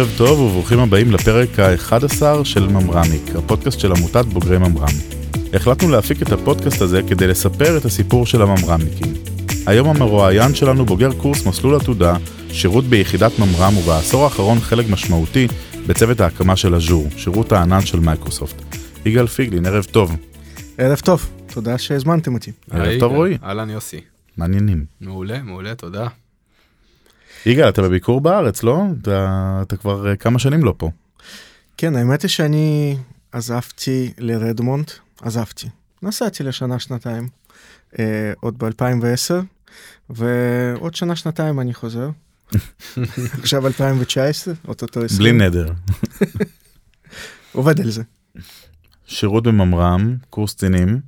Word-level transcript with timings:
ערב 0.00 0.14
טוב 0.16 0.40
וברוכים 0.40 0.78
הבאים 0.78 1.12
לפרק 1.12 1.58
ה-11 1.58 2.44
של 2.44 2.68
ממרמיק, 2.68 3.36
הפודקאסט 3.38 3.80
של 3.80 3.92
עמותת 3.92 4.24
בוגרי 4.24 4.58
ממר"ם. 4.58 4.94
החלטנו 5.54 5.88
להפיק 5.88 6.22
את 6.22 6.32
הפודקאסט 6.32 6.82
הזה 6.82 7.00
כדי 7.08 7.26
לספר 7.26 7.76
את 7.76 7.84
הסיפור 7.84 8.26
של 8.26 8.42
הממר"מניקים. 8.42 9.14
היום 9.66 9.88
המרואיין 9.88 10.54
שלנו 10.54 10.84
בוגר 10.84 11.12
קורס 11.12 11.46
מסלול 11.46 11.74
עתודה, 11.74 12.16
שירות 12.52 12.84
ביחידת 12.84 13.38
ממר"ם 13.38 13.76
ובעשור 13.76 14.24
האחרון 14.24 14.60
חלק 14.60 14.86
משמעותי 14.90 15.48
בצוות 15.86 16.20
ההקמה 16.20 16.56
של 16.56 16.74
אג'ור, 16.74 17.08
שירות 17.16 17.52
הענן 17.52 17.80
של 17.80 18.00
מייקרוסופט. 18.00 18.76
איגור 19.06 19.26
פיגלין, 19.26 19.66
ערב 19.66 19.84
טוב. 19.84 20.16
ערב 20.78 20.98
טוב, 20.98 21.30
תודה 21.52 21.78
שהזמנתם 21.78 22.34
אותי. 22.34 22.52
ערב 22.70 23.00
טוב 23.00 23.12
רועי. 23.12 23.38
אהלן 23.44 23.70
יוסי. 23.70 24.00
מה 24.36 24.45
העניינים. 24.45 24.84
מעולה, 25.00 25.42
מעולה, 25.42 25.74
תודה. 25.74 26.06
יגאל, 27.46 27.68
אתה 27.68 27.82
בביקור 27.82 28.20
בארץ, 28.20 28.62
לא? 28.62 28.82
אתה, 29.02 29.58
אתה 29.62 29.76
כבר 29.76 30.12
uh, 30.12 30.16
כמה 30.16 30.38
שנים 30.38 30.64
לא 30.64 30.74
פה. 30.76 30.90
כן, 31.76 31.96
האמת 31.96 32.22
היא 32.22 32.28
שאני 32.28 32.96
עזבתי 33.32 34.12
לרדמונד, 34.18 34.90
עזבתי. 35.22 35.68
נסעתי 36.02 36.42
לשנה, 36.42 36.78
שנתיים, 36.78 37.28
אה, 37.98 38.32
עוד 38.40 38.58
ב-2010, 38.58 39.34
ועוד 40.10 40.94
שנה, 40.94 41.16
שנתיים 41.16 41.60
אני 41.60 41.74
חוזר. 41.74 42.10
עכשיו 43.40 43.66
2019, 43.66 44.54
אוטוטו 44.68 45.04
20. 45.04 45.38
בלי 45.38 45.46
נדר. 45.46 45.72
עובד 47.52 47.80
על 47.80 47.90
זה. 47.90 48.02
שירות 49.06 49.44
בממר"ם, 49.44 50.16
קורס 50.30 50.54
קצינים, 50.54 51.00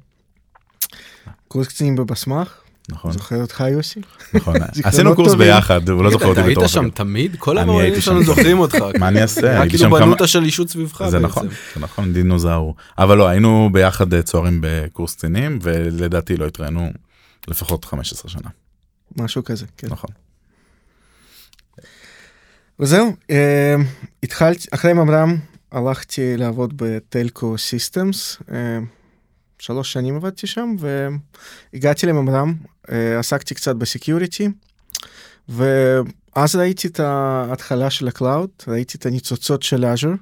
קורס 1.48 1.66
קצינים 1.66 1.96
בבסמך, 1.96 2.61
נכון, 2.88 3.12
זוכר 3.12 3.40
אותך 3.40 3.64
יוסי? 3.72 4.00
נכון. 4.34 4.54
עשינו 4.84 5.14
קורס. 5.14 5.34
ביחד, 5.34 5.88
הוא 5.88 6.04
לא 6.04 6.10
זוכר 6.10 6.26
אותי 6.26 6.40
בתור 6.40 6.62
היית 6.62 6.70
שם. 6.70 6.90
תמיד? 6.90 7.36
כל 7.38 7.58
אני 7.58 7.70
המורים 7.70 8.00
שלנו. 8.00 8.24
זוכרים 8.24 8.58
אותך. 8.64 8.76
מה 8.98 9.08
אני 9.08 9.22
אעשה? 9.22 9.50
היה 9.50 9.68
כאילו 9.68 10.26
של 10.26 10.44
אישות 10.44 10.68
סביבך 10.68 11.08
זה 11.08 11.18
בעצם. 11.18 11.24
נכון, 11.24 11.48
זה 11.74 11.80
נכון, 11.80 12.12
דינוזאור. 12.12 12.74
אבל 12.98 13.18
לא, 13.18 13.28
היינו 13.28 13.70
ביחד 13.72 14.14
אה, 14.14 14.22
צוערים 14.22 14.58
בקורס 14.62 15.14
קצינים, 15.14 15.58
ולדעתי 15.62 16.36
לא 16.36 16.46
התראינו 16.46 16.90
לפחות 17.48 17.84
15 17.84 18.30
שנה, 18.30 18.48
משהו 19.16 19.44
כזה, 19.44 19.66
כן. 19.76 19.86
נכון. 19.90 20.10
וזהו, 22.80 23.12
אה, 23.30 23.76
התחלתי, 24.22 24.66
אחרי 24.70 24.92
ממר"ם 24.92 25.36
הלכתי 25.72 26.36
לעבוד 26.36 26.72
בטלקו 26.76 27.58
סיסטמס, 27.58 28.38
אה, 28.52 28.78
שלוש 29.58 29.92
שנים 29.92 30.16
עבדתי 30.16 30.46
שם, 30.46 30.74
והגעתי 31.72 32.06
לממר"ם, 32.06 32.54
עסקתי 32.88 33.54
קצת 33.54 33.76
ב 33.76 33.84
security, 33.84 34.48
ואז 35.48 36.56
ראיתי 36.56 36.88
את 36.88 37.00
ההתחלה 37.00 37.90
של 37.90 38.08
ה 38.08 38.14
cloud, 38.14 38.50
ראיתי 38.68 38.98
את 38.98 39.06
הניצוצות 39.06 39.62
של 39.62 39.84
Azure, 39.84 40.12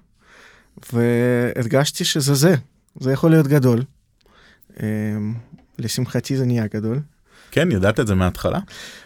והרגשתי 0.92 2.04
שזה 2.04 2.34
זה, 2.34 2.54
זה 3.00 3.12
יכול 3.12 3.30
להיות 3.30 3.46
גדול. 3.46 3.82
אה, 4.82 4.86
לשמחתי 5.78 6.36
זה 6.36 6.46
נהיה 6.46 6.66
גדול. 6.66 7.00
כן, 7.50 7.72
ידעת 7.72 8.00
את 8.00 8.06
זה 8.06 8.14
מההתחלה? 8.14 8.58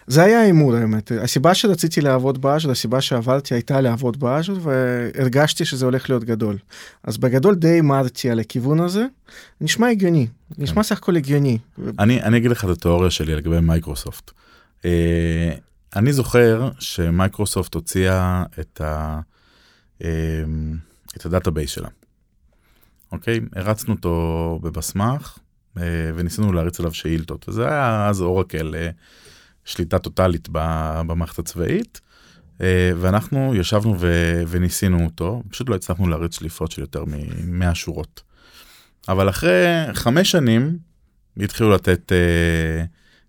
זה 0.07 0.23
היה 0.23 0.39
ההימור 0.39 0.75
האמת. 0.75 1.11
הסיבה 1.11 1.53
שרציתי 1.53 2.01
לעבוד 2.01 2.41
ב 2.41 2.45
Azure, 2.45 2.71
הסיבה 2.71 3.01
שעברתי 3.01 3.53
הייתה 3.53 3.81
לעבוד 3.81 4.19
ב 4.19 4.24
Azure, 4.24 4.57
והרגשתי 4.61 5.65
שזה 5.65 5.85
הולך 5.85 6.09
להיות 6.09 6.23
גדול. 6.23 6.57
אז 7.03 7.17
בגדול 7.17 7.55
די 7.55 7.67
הימרתי 7.67 8.29
על 8.29 8.39
הכיוון 8.39 8.79
הזה, 8.79 9.05
נשמע 9.61 9.87
הגיוני, 9.87 10.27
נשמע 10.57 10.83
סך 10.83 10.97
הכל 10.97 11.15
הגיוני. 11.15 11.57
אני, 11.99 12.21
אני 12.21 12.37
אגיד 12.37 12.51
לך 12.51 12.65
את 12.65 12.69
התיאוריה 12.69 13.11
שלי 13.11 13.35
לגבי 13.35 13.59
מייקרוסופט. 13.59 14.31
אה, 14.85 15.51
אני 15.95 16.13
זוכר 16.13 16.69
שמייקרוסופט 16.79 17.73
הוציאה 17.73 18.43
את, 18.59 18.81
ה, 18.81 19.19
אה, 20.03 20.09
את 21.17 21.25
ה 21.25 21.30
database 21.30 21.69
שלה. 21.69 21.89
אוקיי? 23.11 23.39
הרצנו 23.55 23.93
אותו 23.93 24.59
בבסמ"ח 24.63 25.37
וניסינו 26.15 26.53
להריץ 26.53 26.79
עליו 26.79 26.93
שאילתות. 26.93 27.49
וזה 27.49 27.67
היה 27.67 28.09
אז 28.09 28.21
אורקל, 28.21 28.75
אה, 28.75 28.89
שליטה 29.65 29.99
טוטאלית 29.99 30.49
במערכת 30.51 31.39
הצבאית. 31.39 32.01
אה, 32.61 32.91
ואנחנו 32.97 33.55
ישבנו 33.55 33.95
ו- 33.99 34.43
וניסינו 34.47 35.05
אותו, 35.05 35.43
פשוט 35.49 35.69
לא 35.69 35.75
הצלחנו 35.75 36.07
להריץ 36.07 36.35
שליפות 36.35 36.71
של 36.71 36.81
יותר 36.81 37.05
מ-100 37.05 37.75
שורות. 37.75 38.21
אבל 39.09 39.29
אחרי 39.29 39.65
חמש 39.93 40.31
שנים 40.31 40.77
התחילו 41.37 41.71
לתת 41.71 42.11
אה, 42.11 42.85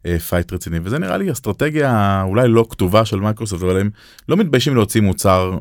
אה, 0.06 0.18
fight 0.18 0.52
רציני, 0.52 0.78
וזה 0.82 0.98
נראה 0.98 1.16
לי 1.16 1.32
אסטרטגיה 1.32 2.22
אולי 2.22 2.48
לא 2.48 2.66
כתובה 2.70 3.04
של 3.04 3.20
מייקרוסופט, 3.20 3.62
אבל 3.62 3.80
הם 3.80 3.90
לא 4.28 4.36
מתביישים 4.36 4.74
להוציא 4.74 5.00
מוצר 5.00 5.58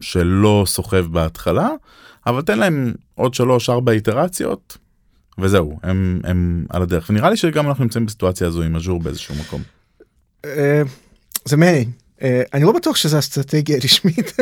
שלא 0.00 0.64
סוחב 0.66 1.06
בהתחלה, 1.06 1.68
אבל 2.26 2.42
תן 2.42 2.58
להם 2.58 2.92
עוד 3.14 3.34
שלוש 3.34 3.70
ארבע 3.70 3.92
איטרציות, 3.92 4.78
וזהו, 5.38 5.78
הם, 5.82 6.20
הם 6.24 6.66
על 6.70 6.82
הדרך. 6.82 7.10
ונראה 7.10 7.30
לי 7.30 7.36
שגם 7.36 7.68
אנחנו 7.68 7.84
נמצאים 7.84 8.06
בסיטואציה 8.06 8.46
הזו 8.46 8.62
עם 8.62 8.76
אג'ור 8.76 9.00
באיזשהו 9.00 9.34
מקום. 9.34 9.62
אה, 10.44 10.82
זה 11.44 11.56
מעניין. 11.56 11.90
אה, 12.22 12.42
אני 12.54 12.64
לא 12.64 12.72
בטוח 12.72 12.96
שזו 12.96 13.18
אסטרטגיה 13.18 13.78
רשמית, 13.84 14.32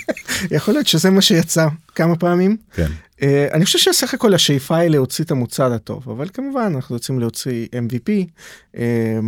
יכול 0.56 0.74
להיות 0.74 0.86
שזה 0.86 1.10
מה 1.10 1.20
שיצא 1.22 1.66
כמה 1.94 2.16
פעמים. 2.16 2.56
כן, 2.74 2.90
אה, 3.22 3.48
אני 3.52 3.64
חושב 3.64 3.78
שסך 3.78 4.14
הכל 4.14 4.34
השאיפה 4.34 4.76
היא 4.76 4.90
להוציא 4.90 5.24
את 5.24 5.30
המוצר 5.30 5.72
הטוב, 5.72 6.10
אבל 6.10 6.28
כמובן 6.32 6.72
אנחנו 6.76 6.94
רוצים 6.94 7.20
להוציא 7.20 7.66
MVP, 7.74 8.10
אה, 8.76 9.18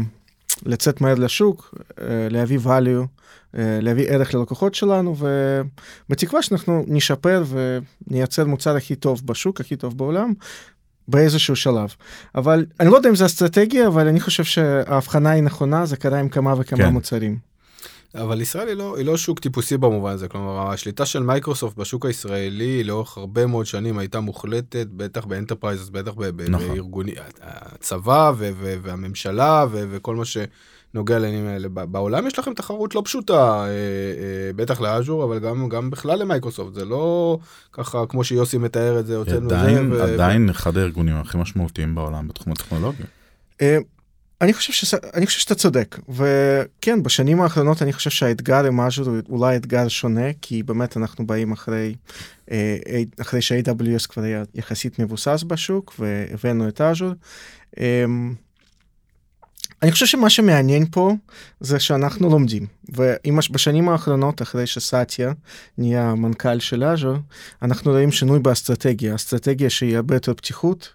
לצאת 0.67 1.01
מהר 1.01 1.15
לשוק, 1.15 1.75
אה, 2.01 2.29
להביא 2.31 2.59
value, 2.59 3.07
אה, 3.59 3.79
להביא 3.83 4.07
ערך 4.09 4.35
ללקוחות 4.35 4.75
שלנו, 4.75 5.17
ובתקווה 6.09 6.43
שאנחנו 6.43 6.85
נשפר 6.89 7.45
ונייצר 8.09 8.45
מוצר 8.45 8.77
הכי 8.77 8.95
טוב 8.95 9.23
בשוק, 9.25 9.61
הכי 9.61 9.77
טוב 9.77 9.99
בעולם. 9.99 10.33
באיזשהו 11.13 11.57
שלב. 11.57 11.95
אבל 12.35 12.67
אני 12.81 12.91
לא 12.91 12.97
יודע 12.97 13.09
אם 13.09 13.15
זה 13.15 13.27
אסטרטגיה, 13.27 13.87
אבל 13.87 14.09
אני 14.09 14.21
חושב 14.21 14.45
שההבחנה 14.45 15.31
היא 15.31 15.43
נכונה, 15.43 15.87
זה 15.87 15.97
קרה 15.97 16.19
עם 16.19 16.29
כמה 16.29 16.55
וכמה 16.59 16.79
כן. 16.79 16.93
מוצרים. 16.93 17.53
אבל 18.15 18.41
ישראל 18.41 18.69
היא 18.69 18.77
לא, 18.77 18.97
היא 18.97 19.07
לא 19.07 19.17
שוק 19.17 19.39
טיפוסי 19.39 19.77
במובן 19.77 20.13
הזה, 20.13 20.29
כלומר 20.29 20.71
השליטה 20.71 21.07
של 21.07 21.23
מייקרוסופט 21.23 21.77
בשוק 21.77 22.07
הישראלי 22.07 22.85
לאורך 22.85 23.17
הרבה 23.19 23.47
מאוד 23.47 23.67
שנים 23.67 23.99
הייתה 23.99 24.21
מוחלטת, 24.21 24.87
בטח 24.91 25.25
ב 25.25 25.30
enterprise, 25.30 25.91
בטח 25.91 26.13
ב- 26.13 26.25
ב- 26.25 26.49
נכון. 26.49 26.69
בארגוני, 26.69 27.13
הצבא 27.43 28.33
ו- 28.37 28.51
ו- 28.61 28.77
והממשלה 28.83 29.67
ו- 29.71 29.85
וכל 29.91 30.17
מה 30.17 30.25
שנוגע 30.93 31.19
לעניינים 31.19 31.47
האלה. 31.47 31.69
בעולם 31.69 32.27
יש 32.27 32.39
לכם 32.39 32.55
תחרות 32.55 32.95
לא 32.95 33.03
פשוטה, 33.05 33.65
אה, 33.65 33.67
אה, 33.69 34.53
בטח 34.57 34.81
ל 34.81 34.87
Azure, 34.87 35.25
אבל 35.25 35.39
גם, 35.39 35.69
גם 35.69 35.91
בכלל 35.91 36.19
למייקרוסופט, 36.19 36.75
זה 36.75 36.85
לא 36.85 37.39
ככה 37.73 38.07
כמו 38.09 38.25
שיוסי 38.25 38.59
מתאר 38.59 39.01
את 39.01 39.07
זה, 39.07 39.17
הוצאנו 39.17 39.51
זה. 39.51 39.61
עדיין, 39.61 39.93
עדיין 39.93 40.49
אחד 40.49 40.77
הארגונים 40.77 41.17
הכי 41.17 41.39
משמעותיים 41.39 41.95
בעולם 41.95 42.29
בתחום 42.29 42.53
הטכנולוגיה. 42.53 43.07
אה, 43.61 43.79
אני 44.41 44.53
חושב, 44.53 44.73
ש... 44.73 44.95
אני 45.15 45.27
חושב 45.27 45.41
שאתה 45.41 45.55
צודק, 45.55 45.99
וכן, 46.09 47.03
בשנים 47.03 47.41
האחרונות 47.41 47.83
אני 47.83 47.93
חושב 47.93 48.11
שהאתגר 48.11 48.65
עם 48.65 48.81
אג'ור 48.81 49.09
הוא 49.09 49.39
אולי 49.39 49.57
אתגר 49.57 49.89
שונה, 49.89 50.33
כי 50.43 50.63
באמת 50.63 50.97
אנחנו 50.97 51.27
באים 51.27 51.53
אחרי, 51.53 51.95
אחרי 53.21 53.43
ש-AWS 53.43 54.07
כבר 54.09 54.23
היה 54.23 54.43
יחסית 54.55 54.99
מבוסס 54.99 55.45
בשוק, 55.47 55.95
והבאנו 55.99 56.69
את 56.69 56.81
אג'ור. 56.81 57.13
אני 59.83 59.93
חושב 59.93 60.07
שמה 60.07 60.31
שמעניין 60.31 60.87
פה 60.91 61.15
זה 61.61 61.81
שאנחנו 61.81 62.31
לומדים, 62.31 62.67
ובשנים 62.89 63.89
האחרונות, 63.89 64.43
אחרי 64.43 64.67
שסאטיה 64.67 65.33
נהיה 65.79 66.15
מנכ"ל 66.15 66.59
של 66.59 66.85
אג'ור, 66.85 67.17
אנחנו 67.63 67.91
רואים 67.91 68.13
שינוי 68.13 68.39
באסטרטגיה, 68.39 69.15
אסטרטגיה 69.15 69.71
שהיא 69.71 69.97
הרבה 69.97 70.17
יותר 70.17 70.35
פתיחות. 70.35 70.95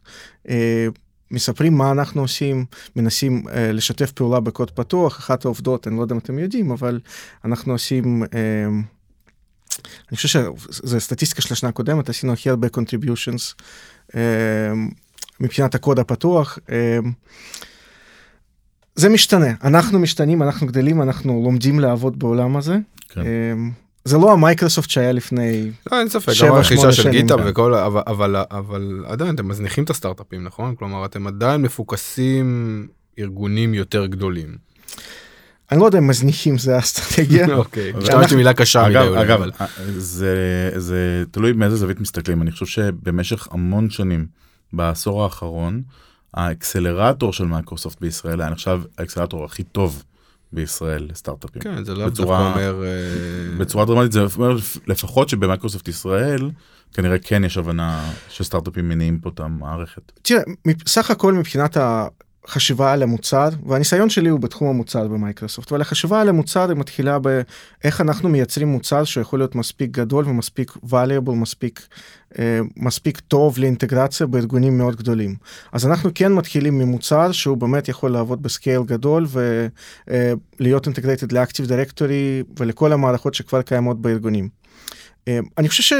אה, 0.50 0.88
מספרים 1.32 1.74
מה 1.74 1.92
אנחנו 1.92 2.22
עושים, 2.22 2.66
מנסים 2.96 3.44
uh, 3.46 3.52
לשתף 3.74 4.12
פעולה 4.12 4.40
בקוד 4.40 4.72
פתוח, 4.72 5.20
אחת 5.20 5.46
העובדות, 5.46 5.88
אני 5.88 5.98
לא 5.98 6.02
יודע 6.02 6.14
אם 6.14 6.20
אתם 6.20 6.40
יודעים, 6.40 6.72
אבל 6.72 7.00
אנחנו 7.46 7.74
עושים, 7.74 8.24
uh, 8.24 8.28
אני 10.10 10.16
חושב 10.16 10.28
שזו 10.28 11.00
סטטיסטיקה 11.00 11.42
של 11.42 11.54
השנה 11.54 11.70
הקודמת, 11.70 12.10
עשינו 12.10 12.34
הכי 12.34 12.50
הרבה 12.50 12.68
contributions 12.68 13.62
uh, 14.12 14.16
מבחינת 15.40 15.76
הקוד 15.76 16.00
הפתוח. 16.00 16.60
Uh, 16.68 16.72
זה 18.98 19.10
משתנה, 19.10 19.54
אנחנו 19.64 20.00
משתנים, 20.00 20.44
אנחנו 20.44 20.68
גדלים, 20.68 21.02
אנחנו 21.02 21.42
לומדים 21.44 21.80
לעבוד 21.80 22.20
בעולם 22.20 22.58
הזה. 22.58 22.78
כן. 23.10 23.22
אה, 23.22 23.26
זה 24.06 24.18
לא 24.18 24.34
המייקרוסופט 24.34 24.90
שהיה 24.90 25.12
לפני 25.12 25.72
לא, 25.92 26.00
אין 26.00 26.10
ספק, 26.10 26.34
גם 26.44 26.54
הרכישה 26.54 26.92
של. 26.92 27.10
GitHub. 27.10 27.36
וכל, 27.46 27.76
אבל, 27.76 28.02
אבל, 28.08 28.36
אבל 28.52 29.04
עדיין 29.08 29.36
אתם 29.36 29.48
מזניחים 29.48 29.84
את 29.84 29.90
הסטארט-אפים, 29.90 30.44
נכון? 30.44 30.76
כלומר, 30.76 31.06
אתם 31.06 31.28
עדיין 31.28 31.62
מפוקסים 31.62 32.88
ארגונים 33.20 33.74
יותר 33.74 34.06
גדולים. 34.06 34.58
אני 35.72 35.80
לא 35.80 35.86
יודע 35.86 35.98
אם 35.98 36.08
מזניחים 36.08 36.58
זה 36.58 36.76
האסטרטגיה. 36.76 37.48
אוקיי, 37.56 37.92
אבל 37.92 38.02
השתמשתי 38.02 38.36
מילה 38.36 38.54
קשה 38.54 38.84
מדי 38.84 38.90
אגב, 38.90 39.08
אולי, 39.08 39.22
אגב, 39.22 39.42
אבל- 39.42 39.52
זה, 39.98 40.72
זה 40.76 41.24
תלוי 41.32 41.54
מאיזה 41.54 41.76
זווית 41.76 42.00
מסתכלים. 42.00 42.42
אני 42.42 42.52
חושב 42.52 42.66
שבמשך 42.66 43.48
המון 43.52 43.90
שנים, 43.90 44.26
בעשור 44.74 45.24
האחרון, 45.24 45.82
האקסלרטור 46.38 47.34
של 47.34 47.46
מייקרוסופט 47.46 48.02
בישראל 48.02 48.42
היה 48.42 48.50
נחשב 48.50 48.82
האקסלרטור 48.98 49.46
הכי 49.46 49.64
טוב 49.64 50.04
בישראל 50.54 51.08
לסטארט-אפים. 51.12 51.62
כן, 51.62 51.84
זה 51.84 51.96
לא 51.96 52.08
בצורה- 52.08 52.52
אומר... 52.54 52.84
אה, 52.84 53.58
בצורה 53.58 53.86
דרמטית 53.86 54.12
זה 54.12 54.20
אומר 54.38 54.56
לפחות 54.88 55.30
שבמייקרוסופט 55.30 55.88
ישראל 55.88 56.50
כנראה 56.94 57.18
כן 57.20 57.44
יש 57.44 57.58
הבנה 57.58 58.12
שסטארט-אפים 58.30 58.90
מניעים 58.90 59.20
פה 59.20 59.30
את 59.30 59.40
המערכת. 59.40 60.12
תראה, 60.22 60.42
סך 60.88 61.12
הכל 61.12 61.34
מבחינת 61.34 61.78
החשיבה 62.48 62.94
על 62.94 63.04
המוצר, 63.04 63.50
והניסיון 63.66 64.10
שלי 64.10 64.30
הוא 64.30 64.40
בתחום 64.40 64.68
המוצר 64.68 65.08
במייקרוסופט, 65.08 65.72
אבל 65.72 65.82
החשיבה 65.82 66.22
על 66.22 66.30
המוצר 66.30 66.70
היא 66.70 66.78
מתחילה 66.78 67.20
באיך 67.20 68.02
אנחנו 68.02 68.30
מייצרים 68.30 68.68
מוצר 68.68 69.04
שיכול 69.04 69.40
להיות 69.40 69.56
מספיק 69.56 69.92
גדול 69.92 70.28
ומספיק 70.28 70.72
valuable, 70.72 71.32
מספיק, 71.32 71.88
אה, 72.40 72.60
מספיק 72.78 73.20
טוב 73.20 73.58
לאינטגרציה 73.60 74.28
בארגונים 74.28 74.78
מאוד 74.78 74.96
גדולים. 74.96 75.36
אז 75.72 75.86
אנחנו 75.86 76.10
כן 76.16 76.34
מתחילים 76.34 76.78
ממוצר 76.78 77.32
שהוא 77.32 77.58
באמת 77.58 77.88
יכול 77.88 78.12
לעבוד 78.12 78.44
ב 78.44 78.50
scale 78.50 78.82
גדול 78.86 79.28
ולהיות 80.08 80.86
integrated 80.86 81.32
ל 81.32 81.37
Active 81.37 81.66
Directory 81.66 82.44
ולכל 82.60 82.94
המערכות 82.94 83.34
שכבר 83.34 83.62
קיימות 83.62 84.02
בארגונים. 84.02 84.50
אה, 85.28 85.40
אני 85.58 85.70
חושב 85.70 85.84
ש... 85.84 85.94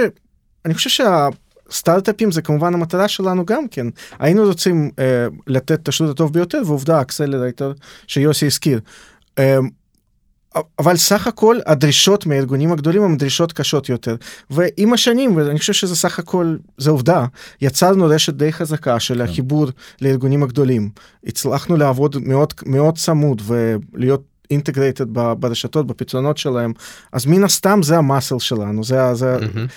אני 0.66 0.74
חושב 0.74 0.90
שה... 0.90 1.28
סטארט-אפים 1.72 2.32
זה 2.32 2.42
כמובן 2.42 2.74
המטרה 2.74 3.08
שלנו 3.08 3.46
גם 3.46 3.68
כן. 3.68 3.88
היינו 4.20 4.44
רוצים 4.44 4.92
אה, 5.00 5.28
לתת 5.48 5.72
את 5.72 5.88
השירות 5.88 6.12
הטוב 6.12 6.34
ביותר, 6.34 6.62
ועובדה, 6.66 7.02
accelerator 7.02 7.74
שיוסי 8.08 8.46
הזכיר. 8.46 8.80
אה, 9.40 9.58
אבל 10.80 10.98
סך 10.98 11.28
הכל 11.28 11.58
הדרישות 11.66 12.26
מהארגונים 12.26 12.72
הגדולים 12.72 13.04
הן 13.04 13.18
דרישות 13.18 13.54
קשות 13.54 13.90
יותר. 13.90 14.16
ועם 14.50 14.94
השנים, 14.94 15.36
ואני 15.36 15.60
חושב 15.60 15.74
שזה 15.74 15.96
סך 15.96 16.20
הכל, 16.20 16.58
זה 16.78 16.90
עובדה, 16.90 17.26
יצרנו 17.62 18.06
רשת 18.06 18.34
די 18.34 18.54
חזקה 18.54 19.00
של 19.00 19.22
החיבור 19.22 19.68
לארגונים 20.02 20.44
הגדולים. 20.44 20.90
הצלחנו 21.26 21.78
לעבוד 21.78 22.18
מאוד, 22.22 22.54
מאוד 22.66 22.98
צמוד 22.98 23.42
ולהיות 23.46 24.24
אינטגרייטד 24.52 25.06
ברשתות, 25.14 25.88
בפתרונות 25.88 26.38
שלהם, 26.38 26.74
אז 27.12 27.26
מן 27.26 27.44
הסתם 27.44 27.80
זה 27.84 27.98
המאסל 27.98 28.40
שלנו, 28.40 28.84
זה, 28.84 29.14
זה, 29.14 29.38
מהמם. 29.42 29.68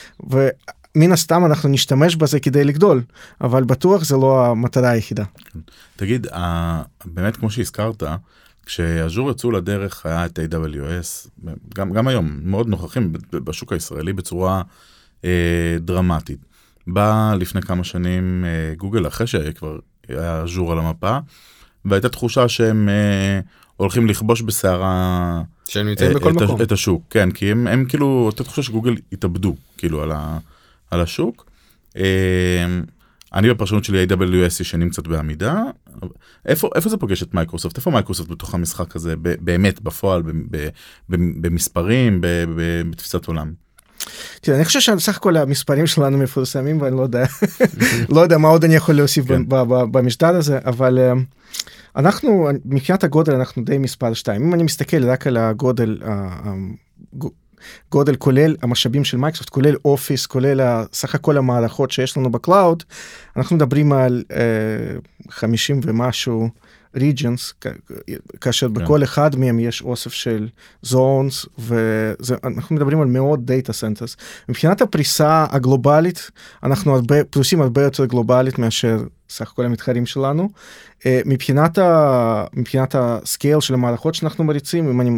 מן 0.95 1.13
הסתם 1.13 1.47
אנחנו 1.47 1.69
נשתמש 1.69 2.17
בזה 2.17 2.41
כדי 2.41 2.65
לגדול, 2.65 3.03
אבל 3.41 3.65
בטוח 3.65 4.05
זה 4.05 4.17
לא 4.17 4.47
המטרה 4.47 4.91
היחידה. 4.91 5.25
תגיד, 5.97 6.27
ה- 6.27 6.83
באמת 7.05 7.37
כמו 7.37 7.51
שהזכרת, 7.51 8.03
כשאז'ור 8.67 9.31
יצאו 9.31 9.51
לדרך 9.51 10.07
היה 10.07 10.27
את 10.27 10.39
AWS, 10.39 11.29
גם, 11.75 11.93
גם 11.93 12.09
היום, 12.09 12.41
מאוד 12.43 12.69
נוכחים 12.69 13.13
בשוק 13.33 13.73
הישראלי 13.73 14.13
בצורה 14.13 14.63
אה, 15.25 15.77
דרמטית. 15.81 16.39
בא 16.87 17.35
לפני 17.39 17.63
כמה 17.63 17.85
שנים 17.85 18.45
אה, 18.45 18.75
גוגל, 18.77 19.07
אחרי 19.07 19.27
שכבר 19.27 19.79
היה 20.09 20.41
Azure 20.43 20.73
על 20.73 20.79
המפה, 20.79 21.19
והייתה 21.85 22.09
תחושה 22.09 22.49
שהם 22.49 22.89
אה, 22.89 23.41
הולכים 23.77 24.07
לכבוש 24.07 24.43
בסערה 24.43 25.43
שהם 25.69 25.87
נמצאים 25.87 26.11
אה, 26.11 26.17
בכל 26.17 26.31
את, 26.31 26.43
מקום. 26.43 26.63
את 26.63 26.73
השוק, 26.73 27.03
כן, 27.11 27.31
כי 27.31 27.51
הם, 27.51 27.67
הם 27.67 27.85
כאילו, 27.85 28.07
אותה 28.27 28.45
תחושה 28.45 28.63
שגוגל 28.63 28.95
התאבדו, 29.13 29.55
כאילו, 29.79 30.03
על, 30.03 30.13
ה, 30.13 30.39
על 30.91 31.01
השוק. 31.01 31.51
אה, 31.97 32.67
אני 33.35 33.51
בפרשנות 33.51 33.85
שלי 33.85 34.07
AWS 34.07 34.61
ישנים 34.61 34.91
קצת 34.91 35.07
בעמידה. 35.07 35.63
איפה, 36.47 36.71
איפה 36.75 36.89
זה 36.89 36.97
פוגש 36.97 37.23
את 37.23 37.35
מייקרוסופט? 37.35 37.77
איפה 37.77 37.91
מייקרוסופט 37.91 38.31
בתוך 38.31 38.55
המשחק 38.55 38.97
הזה, 38.97 39.15
באמת, 39.17 39.81
בפועל, 39.81 40.23
במספרים, 41.09 42.21
בתפיסת 42.91 43.27
עולם? 43.27 43.53
תראה, 44.41 44.57
אני 44.57 44.65
חושב 44.65 44.81
שסך 44.81 45.17
הכל 45.17 45.37
המספרים 45.37 45.87
שלנו 45.87 46.19
מפורסמים 46.19 46.81
ואני 46.81 46.97
לא 46.97 47.03
יודע, 47.03 47.25
לא 48.15 48.21
יודע 48.21 48.39
מה 48.39 48.49
עוד 48.49 48.65
אני 48.65 48.75
יכול 48.75 48.95
להוסיף 48.95 49.29
כן. 49.29 49.49
ב- 49.49 49.55
ב- 49.55 49.75
ב- 49.75 49.99
במשטר 49.99 50.37
הזה, 50.37 50.59
אבל 50.65 50.99
אה, 50.99 51.13
אנחנו, 51.97 52.49
מבחינת 52.65 53.05
הגודל 53.05 53.35
אנחנו 53.35 53.65
די 53.65 53.79
מספר 53.79 54.15
2. 54.15 54.43
אם 54.43 54.55
אני 54.55 54.63
מסתכל 54.63 55.05
רק 55.05 55.27
על 55.27 55.37
הגודל, 55.37 55.99
גודל 57.91 58.17
כולל 58.17 58.57
המשאבים 58.63 59.05
של 59.05 59.17
מייקרוסופט, 59.17 59.49
כולל 59.49 59.77
Office, 59.85 60.27
כולל 60.27 60.85
סך 60.93 61.15
הכל 61.15 61.37
המערכות 61.37 61.91
שיש 61.91 62.17
לנו 62.17 62.31
ב 62.33 62.40
cloud, 62.40 62.83
אנחנו 63.37 63.57
מדברים 63.57 63.93
על 63.93 64.23
אה, 64.33 64.37
50 65.31 65.81
ומשהו 65.85 66.49
regions, 66.97 67.53
כ- 67.61 67.67
כאשר 68.41 68.67
כן. 68.69 68.75
בכל 68.75 69.03
אחד 69.03 69.37
מהם 69.37 69.61
יש 69.61 69.83
אוסף 69.83 70.13
של 70.13 70.49
zones, 70.87 71.49
ואנחנו 71.59 72.77
מדברים 72.77 73.01
על 73.01 73.07
מאות 73.07 73.45
data 73.45 73.73
centers. 73.73 74.17
מבחינת 74.49 74.83
הפריסה 74.83 75.47
הגלובלית, 75.51 76.31
אנחנו 76.63 76.95
הרבה, 76.95 77.25
פרוסים 77.25 77.61
הרבה 77.63 77.83
יותר 77.83 78.05
גלובלית 78.05 78.59
מאשר 78.59 78.99
סך 79.31 79.53
כל 79.57 79.65
המתחרים 79.65 80.07
שלנו. 80.07 80.49
אה, 81.07 81.21
מבחינת, 81.25 81.79
ה, 81.79 82.45
מבחינת 82.55 82.95
ה 82.99 83.09
scale 83.09 83.61
של 83.61 83.75
המערכות 83.75 84.15
שאנחנו 84.15 84.45
מריצים, 84.45 84.89
אם 84.89 85.01
אני 85.01 85.11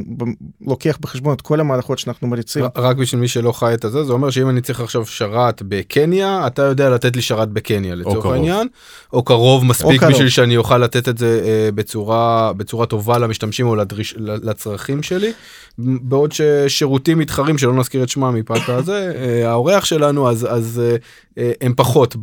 לוקח 0.61 0.99
בחשבון 1.01 1.35
את 1.35 1.41
כל 1.41 1.61
המערכות 1.61 1.99
שאנחנו 1.99 2.29
מריצים, 2.29 2.65
רק 2.77 2.97
בשביל 2.97 3.21
מי 3.21 3.29
שלא 3.29 3.53
חי 3.53 3.75
את 3.75 3.85
הזה, 3.85 4.05
זה 4.05 4.13
אומר 4.13 4.31
שאם 4.31 4.49
אני 4.49 4.61
צריך 4.61 4.81
עכשיו 4.81 5.07
שרת 5.07 5.63
בקניה, 5.69 6.47
אתה 6.47 6.63
יודע 6.63 6.91
לתת 6.91 7.17
לי 7.17 7.23
שרת 7.23 7.49
בקניה 7.49 7.95
לצורך. 7.95 8.27
העניין, 8.27 8.69
או 9.13 9.23
קרוב 9.23 9.65
מספיק 9.65 10.01
קרוב. 10.01 10.13
בשביל 10.13 10.29
שאני 10.29 10.57
אוכל 10.57 10.79
לתת 10.79 11.09
את 11.09 11.19
זה 11.19 11.41
אה, 11.45 11.69
בצורה, 11.75 12.53
בצורה 12.53 12.87
טובה 12.87 13.19
למשתמשים 13.19 13.67
או 13.67 13.77
לדריש, 13.77 14.15
ל- 14.19 14.51
לצרכים 14.51 15.03
שלי, 15.03 15.33
בעוד 15.79 16.33
ששירותים 16.33 17.19
מתחרים, 17.19 17.59
שלא 17.59 17.75
נזכיר 17.75 18.03
את 18.03 18.09
שמם 18.09 18.35
מפאת 18.35 18.69
הזה, 18.69 19.13
אה, 19.17 19.51
האורח 19.51 19.85
שלנו, 19.85 20.31
אז, 20.31 20.47
אז 20.51 20.83
הם 21.37 21.75
פחות 21.77 22.17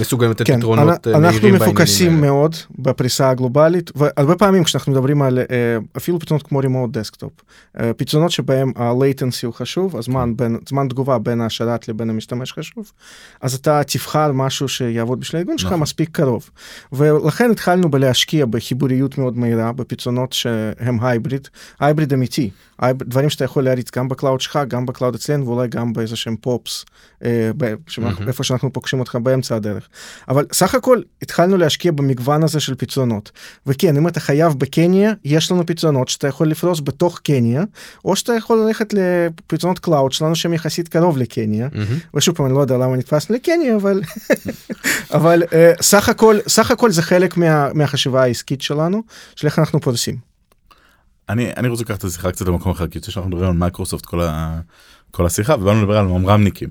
מסוגלים 0.00 0.30
לתת 0.30 0.46
כן, 0.46 0.58
פתרונות 0.58 1.06
אה, 1.06 1.12
אנחנו 1.12 1.20
מהירים 1.20 1.42
בעניינים 1.42 1.62
מפוקסים 1.62 2.14
האלה. 2.14 2.20
מאוד 2.20 2.56
בפריסה 2.78 3.30
הגלובלית, 3.30 3.90
והרבה 3.96 4.36
פעמים 4.36 4.64
כשאנחנו 4.64 4.92
מדברים 4.92 5.22
על 5.22 5.38
אה, 5.38 5.44
אפילו 5.96 6.18
פתרונות 6.18 6.46
כמו 6.46 6.58
remote 6.58 6.90
desktop, 6.90 7.32
אה, 7.80 7.92
פתרונות 7.92 8.30
שבהם 8.30 8.72
ה 8.76 8.85
latency 8.85 9.46
הוא 9.46 9.54
חשוב, 9.54 9.96
הזמן 9.96 10.36
בין, 10.36 10.58
זמן 10.68 10.88
תגובה 10.88 11.18
בין 11.18 11.40
השרת 11.40 11.88
לבין 11.88 12.10
המשתמש 12.10 12.52
חשוב, 12.52 12.92
אז 13.40 13.54
אתה 13.54 13.80
תבחר 13.86 14.32
משהו 14.32 14.68
שיעבוד 14.68 15.20
בשביל 15.20 15.38
הארגון 15.38 15.58
שלך 15.58 15.66
נכון. 15.66 15.80
מספיק 15.80 16.08
קרוב. 16.12 16.50
ולכן 16.92 17.50
התחלנו 17.50 17.90
בלהשקיע 17.90 18.46
בחיבוריות 18.46 19.18
מאוד 19.18 19.38
מהירה, 19.38 19.72
בפתרונות 19.72 20.32
שהם 20.32 20.98
hybrid, 21.00 21.48
hybrid 21.80 22.12
אמיתי, 22.12 22.50
דברים 22.94 23.30
שאתה 23.30 23.44
יכול 23.44 23.64
להריץ 23.64 23.90
גם 23.96 24.08
ב 24.08 24.13
cloud 24.13 24.40
שלך, 24.40 24.58
גם 24.68 24.86
ב 24.86 24.91
cloud 24.91 25.14
אצלנו, 25.14 25.46
ואולי 25.46 25.68
גם 25.68 25.92
באיזה 25.92 26.16
שהם 26.16 26.36
POPs, 26.36 26.84
מהמם. 28.04 28.28
איפה 28.28 28.44
שאנחנו 28.44 28.72
פוגשים 28.72 29.00
אותך 29.00 29.18
באמצע 29.22 29.56
הדרך. 29.56 29.88
אבל 30.28 30.46
סך 30.52 30.74
הכל 30.74 31.00
התחלנו 31.22 31.56
להשקיע 31.56 31.92
במגוון 31.92 32.42
הזה 32.42 32.60
של 32.60 32.74
פתרונות. 32.74 33.30
וכן, 33.66 33.96
אם 33.96 34.08
אתה 34.08 34.20
חייב 34.20 34.52
בקניה, 34.58 35.12
יש 35.24 35.52
לנו 35.52 35.66
פתרונות 35.66 36.08
שאתה 36.08 36.28
יכול 36.28 36.48
לפרוס 36.48 36.80
בתוך 36.84 37.18
קניה, 37.18 37.64
או 38.04 38.16
שאתה 38.16 38.32
יכול 38.32 38.58
ללכת 38.58 38.94
לפתרונות 38.94 39.78
cloud 39.78 40.12
שלנו 40.12 40.36
שהם 40.36 40.52
יחסית 40.52 40.88
קרוב 40.88 41.18
לקניה. 41.18 41.68
מהמם. 41.72 41.98
ושוב 42.14 42.36
פעם, 42.36 42.46
אני 42.46 42.54
לא 42.54 42.60
יודע 42.60 42.74
למה 42.74 42.96
נתפסנו 42.96 43.34
לקניה, 43.34 43.76
אבל, 43.76 44.02
אבל 45.16 45.42
uh, 45.42 45.82
סך, 45.82 46.08
הכל, 46.08 46.38
סך 46.48 46.70
הכל 46.70 46.90
זה 46.90 47.02
חלק 47.02 47.36
מה, 47.36 47.72
מהחשיבה 47.72 48.22
העסקית 48.22 48.62
שלנו, 48.62 49.02
של 49.36 49.46
איך 49.46 49.58
אנחנו 49.58 49.80
פורסים. 49.80 50.32
אני, 51.28 51.52
אני 51.56 51.68
רוצה 51.68 51.82
לקחת 51.82 51.98
את 51.98 52.04
השיחה 52.04 52.32
קצת 52.32 52.46
למקום 52.46 52.72
אחר, 52.72 52.86
כי 52.86 52.98
יוצא 52.98 53.10
שאנחנו 53.10 53.30
מדברים 53.30 53.50
על 53.50 53.56
מייקרוסופט 53.56 54.06
כל, 54.06 54.20
ה, 54.20 54.60
כל 55.10 55.26
השיחה, 55.26 55.54
ובאנו 55.54 55.82
לדבר 55.82 55.98
על 55.98 56.06
ממר"מניקים. 56.06 56.68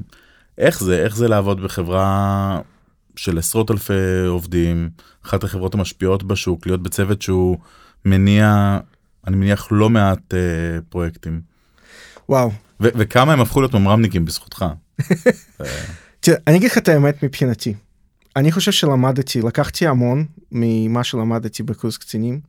איך 0.62 0.84
זה, 0.84 1.04
איך 1.04 1.16
זה 1.16 1.28
לעבוד 1.28 1.64
בחברה 1.64 2.62
של 3.16 3.38
עשרות 3.38 3.72
אלפי 3.72 3.94
עובדים, 4.28 4.90
אחת 5.26 5.44
החברות 5.44 5.74
המשפיעות 5.74 6.24
בשוק, 6.24 6.68
להיות 6.68 6.84
בצוות 6.84 7.22
שהוא 7.22 7.58
מניע, 8.06 8.80
אני 9.28 9.36
מניח, 9.36 9.68
לא 9.72 9.90
מעט 9.90 10.34
אה, 10.34 10.40
פרויקטים. 10.90 11.42
וואו. 12.30 12.52
ו- 12.82 12.90
וכמה 12.96 13.34
הם 13.34 13.42
הפכו 13.42 13.62
להיות 13.62 13.74
ממר"מניקים 13.74 14.26
בזכותך. 14.26 14.66
תראה, 16.20 16.38
אני 16.48 16.58
אגיד 16.58 16.72
לך 16.72 16.78
את 16.78 16.88
האמת 16.88 17.24
מבחינתי. 17.24 17.74
אני 18.36 18.52
חושב 18.52 18.72
שלמדתי, 18.72 19.42
לקחתי 19.42 19.88
המון 19.88 20.26
ממה 20.52 21.04
שלמדתי 21.04 21.64
בקורס 21.64 21.98
קצינים, 21.98 22.40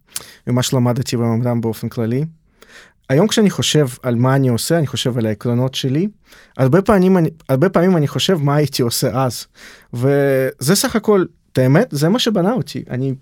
ומה 0.46 0.62
שלמדתי 0.62 1.16
בממר"ם 1.16 1.60
באופן 1.60 1.88
כללי. 1.88 2.24
היום 3.12 3.28
כשאני 3.28 3.50
חושב 3.50 3.86
על 4.02 4.14
מה 4.14 4.36
אני 4.36 4.48
עושה, 4.48 4.78
אני 4.78 4.86
חושב 4.86 5.18
על 5.18 5.26
העקרונות 5.26 5.74
שלי. 5.74 6.08
הרבה 6.56 6.82
פעמים 6.82 7.18
אני, 7.18 7.30
הרבה 7.48 7.68
פעמים 7.68 7.96
אני 7.96 8.08
חושב 8.08 8.38
מה 8.42 8.56
הייתי 8.56 8.82
עושה 8.82 9.24
אז. 9.24 9.46
וזה 9.94 10.74
סך 10.74 10.96
הכל, 10.96 11.24
את 11.52 11.58
האמת, 11.58 11.88
זה 11.90 12.08
מה 12.08 12.18
שבנה 12.18 12.52
אותי. 12.52 12.84
אני, 12.90 13.14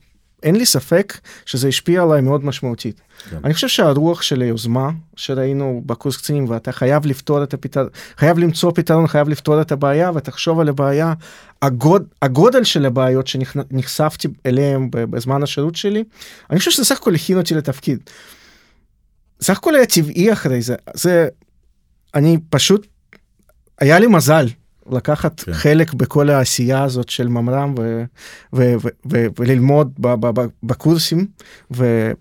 אין 0.43 0.57
לי 0.57 0.67
ספק 0.67 1.19
שזה 1.47 1.69
השפיע 1.69 2.03
עליי 2.03 2.21
מאוד 2.21 2.45
משמעותית. 2.45 3.01
כן. 3.31 3.37
אני 3.45 3.55
חושב 3.55 3.69
שהרוח 3.69 4.23
של 4.23 4.43
היוזמה 4.43 4.91
שראינו 5.17 5.83
בקורס 5.87 6.17
קצינים, 6.17 6.49
ואתה 6.49 6.73
חייב 6.73 7.07
לפתור 7.07 7.43
את 7.43 7.55
הפתרון, 7.55 7.89
חייב 8.17 8.39
למצוא 8.39 8.73
פתרון, 8.75 9.07
חייב 9.07 9.29
לפתור 9.29 9.61
את 9.61 9.73
הבעיה, 9.73 10.11
ותחשוב 10.15 10.61
על 10.61 10.69
הבעיה. 10.69 11.15
הגוד, 11.63 12.05
הגודל 12.23 12.65
של 12.65 12.87
הבעיות 12.87 13.27
שנחשפתי 13.27 14.29
אליהם 14.47 14.89
בזמן 14.91 15.43
השירות 15.43 15.77
שלי, 15.77 16.05
אני 16.51 16.59
חושב 16.59 16.71
שזה 16.71 16.85
סך 16.85 16.97
הכל 16.97 17.15
הכין 17.15 17.39
אותי 17.39 17.55
לתפקיד. 17.55 18.01
סך 19.43 19.59
הכל 19.59 19.75
היה 19.75 19.87
טבעי 19.87 20.33
אחרי 20.33 20.63
זה, 20.63 20.75
זה, 20.95 21.29
אני 22.15 22.39
פשוט, 22.51 22.87
היה 23.81 23.99
לי 23.99 24.07
מזל 24.07 24.47
לקחת 24.93 25.41
כן. 25.41 25.53
חלק 25.53 25.95
בכל 25.95 26.31
העשייה 26.31 26.83
הזאת 26.83 27.09
של 27.09 27.29
ממר"ם 27.29 27.75
ו- 27.79 28.05
ו- 28.53 28.75
ו- 28.83 28.89
ו- 29.13 29.27
וללמוד 29.39 29.93
ב- 29.99 30.15
ב- 30.15 30.41
ב- 30.41 30.47
בקורסים, 30.63 31.27
ואני 31.71 32.15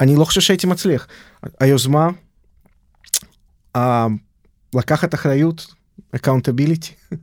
אני 0.00 0.16
לא 0.16 0.24
חושב 0.24 0.40
שהייתי 0.40 0.66
מצליח. 0.66 1.06
היוזמה, 1.60 2.08
ה- 3.76 4.06
לקחת 4.74 5.14
אחריות, 5.14 5.66
accountability, 6.16 7.16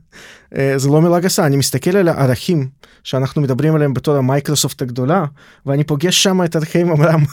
אה, 0.56 0.74
זה 0.78 0.88
לא 0.88 1.02
מילה 1.02 1.20
גסה, 1.20 1.46
אני 1.46 1.56
מסתכל 1.56 1.96
על 1.96 2.08
הערכים 2.08 2.68
שאנחנו 3.04 3.42
מדברים 3.42 3.74
עליהם 3.74 3.94
בתור 3.94 4.16
המייקרוסופט 4.16 4.82
הגדולה, 4.82 5.24
ואני 5.66 5.84
פוגש 5.84 6.22
שם 6.22 6.44
את 6.44 6.56
ערכי 6.56 6.84
ממר"ם, 6.84 7.24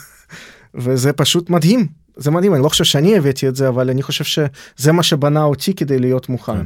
וזה 0.77 1.13
פשוט 1.13 1.50
מדהים. 1.50 1.88
זה 2.17 2.31
מדהים, 2.31 2.53
אני 2.53 2.63
לא 2.63 2.69
חושב 2.69 2.84
שאני 2.84 3.17
הבאתי 3.17 3.48
את 3.48 3.55
זה, 3.55 3.67
אבל 3.67 3.89
אני 3.89 4.01
חושב 4.01 4.24
שזה 4.24 4.91
מה 4.91 5.03
שבנה 5.03 5.43
אותי 5.43 5.74
כדי 5.74 6.00
להיות 6.00 6.29
מוכן. 6.29 6.57
כן. 6.57 6.65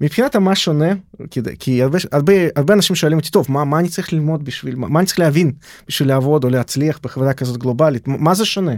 מבחינת 0.00 0.36
מה 0.36 0.54
שונה, 0.54 0.92
כדי, 1.30 1.56
כי 1.58 1.82
הרבה, 1.82 1.98
הרבה, 2.12 2.32
הרבה 2.56 2.74
אנשים 2.74 2.96
שואלים 2.96 3.18
אותי, 3.18 3.30
טוב, 3.30 3.46
מה, 3.48 3.64
מה 3.64 3.78
אני 3.78 3.88
צריך 3.88 4.12
ללמוד 4.12 4.44
בשביל, 4.44 4.74
מה, 4.74 4.88
מה 4.88 4.98
אני 4.98 5.06
צריך 5.06 5.18
להבין 5.18 5.52
בשביל 5.88 6.08
לעבוד 6.08 6.44
או 6.44 6.50
להצליח 6.50 7.00
בחברה 7.02 7.32
כזאת 7.32 7.56
גלובלית, 7.56 8.08
מה 8.08 8.16
מה 8.16 8.34
זה 8.34 8.44
שונה? 8.44 8.74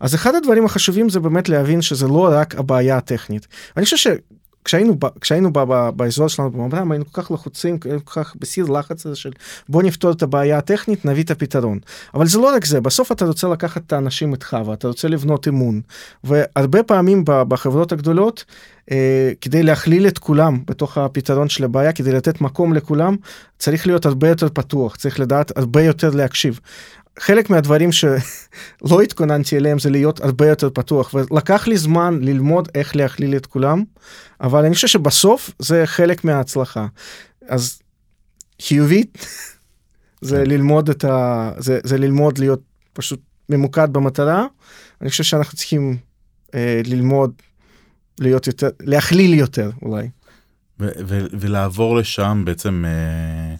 אז 0.00 0.14
אחד 0.14 0.34
הדברים 0.34 0.64
החשובים 0.64 1.08
זה 1.08 1.20
באמת 1.20 1.48
להבין 1.48 1.82
שזה 1.82 2.08
לא 2.08 2.28
רק 2.32 2.54
הבעיה 2.54 2.96
הטכנית. 2.96 3.46
אני 3.76 3.84
חושב 3.84 3.96
שכשהיינו 4.62 4.94
ב- 4.98 5.18
כשהיינו 5.20 5.52
ב- 5.52 5.58
ב- 5.58 5.90
באזור 5.96 6.28
שלנו 6.28 6.50
בממר"ם 6.50 6.92
היינו 6.92 7.04
כל 7.12 7.22
כך 7.22 7.30
לחוצים, 7.30 7.78
כל 7.78 7.98
כך 8.06 8.36
בסיר 8.40 8.66
לחץ 8.66 9.06
הזה 9.06 9.16
של 9.16 9.30
בוא 9.68 9.82
נפתור 9.82 10.12
את 10.12 10.22
הבעיה 10.22 10.58
הטכנית, 10.58 11.04
נביא 11.04 11.22
את 11.22 11.30
הפתרון. 11.30 11.78
אבל 12.14 12.26
זה 12.26 12.38
לא 12.38 12.54
רק 12.54 12.64
זה, 12.64 12.80
בסוף 12.80 13.12
אתה 13.12 13.24
רוצה 13.24 13.48
לקחת 13.48 13.82
את 13.86 13.92
האנשים 13.92 14.32
איתך 14.32 14.56
ואתה 14.66 14.88
רוצה 14.88 15.08
לבנות 15.08 15.48
אמון. 15.48 15.80
והרבה 16.24 16.82
פעמים 16.82 17.22
בחברות 17.26 17.92
הגדולות, 17.92 18.44
אה, 18.90 19.32
כדי 19.40 19.62
להכליל 19.62 20.06
את 20.06 20.18
כולם 20.18 20.58
בתוך 20.66 20.98
הפתרון 20.98 21.48
של 21.48 21.64
הבעיה, 21.64 21.92
כדי 21.92 22.12
לתת 22.12 22.40
מקום 22.40 22.74
לכולם, 22.74 23.16
צריך 23.58 23.86
להיות 23.86 24.06
הרבה 24.06 24.28
יותר 24.28 24.48
פתוח, 24.48 24.96
צריך 24.96 25.20
לדעת 25.20 25.56
הרבה 25.56 25.82
יותר 25.82 26.10
להקשיב. 26.10 26.60
חלק 27.18 27.50
מהדברים 27.50 27.92
שלא 27.92 29.02
התכוננתי 29.04 29.56
אליהם 29.56 29.78
זה 29.78 29.90
להיות 29.90 30.20
הרבה 30.20 30.48
יותר 30.48 30.70
פתוח 30.70 31.14
ולקח 31.14 31.66
לי 31.66 31.76
זמן 31.76 32.18
ללמוד 32.22 32.68
איך 32.74 32.96
להכליל 32.96 33.36
את 33.36 33.46
כולם 33.46 33.82
אבל 34.40 34.64
אני 34.64 34.74
חושב 34.74 34.86
שבסוף 34.88 35.50
זה 35.58 35.82
חלק 35.86 36.24
מההצלחה. 36.24 36.86
אז 37.48 37.78
חיובית 38.62 39.26
זה 40.20 40.44
ללמוד 40.44 40.90
את 40.90 41.04
ה... 41.04 41.50
זה, 41.58 41.80
זה 41.84 41.98
ללמוד 41.98 42.38
להיות 42.38 42.60
פשוט 42.92 43.20
ממוקד 43.48 43.88
במטרה. 43.92 44.46
אני 45.00 45.10
חושב 45.10 45.24
שאנחנו 45.24 45.58
צריכים 45.58 45.96
אה, 46.54 46.80
ללמוד 46.84 47.32
להיות 48.20 48.46
יותר 48.46 48.68
להכליל 48.80 49.34
יותר 49.34 49.70
אולי. 49.82 50.08
ו- 50.80 50.88
ו- 51.06 51.26
ולעבור 51.32 51.96
לשם 51.96 52.42
בעצם 52.46 52.84
אה, 52.86 53.54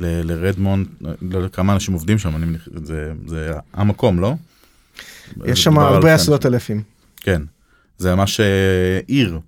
לרדמונד, 0.00 0.86
לא 1.22 1.36
יודע 1.38 1.48
כמה 1.48 1.72
אנשים 1.74 1.94
עובדים 1.94 2.18
שם, 2.18 2.36
אני 2.36 2.46
מניח, 2.46 2.68
זה, 2.84 3.12
זה 3.26 3.52
המקום, 3.72 4.20
לא? 4.20 4.34
יש 5.44 5.64
שם 5.64 5.78
הרבה 5.78 6.14
עשרות. 6.14 6.46
אלפים. 6.46 6.82
כן, 7.16 7.42
זה 7.98 8.14
ממש 8.14 8.40
אה, 8.40 8.46
עיר. 9.06 9.38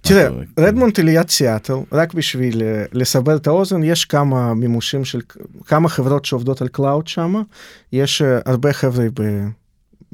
תראה, 0.00 0.30
מה- 0.30 0.42
רדמונד 0.66 0.92
היא 0.96 1.04
ליד 1.04 1.30
סיאטל, 1.30 1.74
רק 1.92 2.14
בשביל 2.14 2.62
אה, 2.62 2.84
לסבר 2.92 3.36
את 3.36 3.46
האוזן, 3.46 3.82
יש 3.82 4.04
כמה 4.04 4.54
מימושים 4.54 5.04
של 5.04 5.20
כמה 5.66 5.88
חברות 5.88 6.24
שעובדות 6.24 6.62
על 6.62 6.68
cloud 6.68 7.08
שם, 7.08 7.34
יש 7.92 8.22
אה, 8.22 8.38
הרבה 8.46 8.72
חבר'ה 8.72 9.06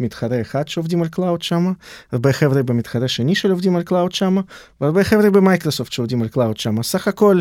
במתחרה 0.03 0.41
אחד 0.41 0.69
שעובדים 0.69 1.03
על 1.03 1.09
cloud 1.09 1.43
שם, 1.43 1.73
הרבה 2.13 2.33
חבר'ה 2.33 2.63
במתחרה 2.63 3.09
שני 3.09 3.35
שעובדים 3.35 3.77
על 3.77 3.83
cloud 3.83 4.13
שם, 4.13 4.37
והרבה 4.81 5.05
חבר'ה 5.05 5.31
במייקרוסופט 5.31 5.93
שעובדים 5.93 6.23
על 6.23 6.29
cloud 6.29 6.57
שם. 6.57 6.83
סך 6.83 7.09
הכל, 7.09 7.41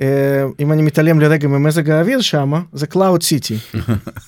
אה, 0.00 0.44
אם 0.60 0.72
אני 0.72 0.82
מתעלם 0.82 1.20
לרגע 1.20 1.48
ממזג 1.48 1.90
האוויר 1.90 2.20
שם, 2.20 2.52
זה 2.72 2.86
cloud 2.86 3.22
city. 3.22 3.58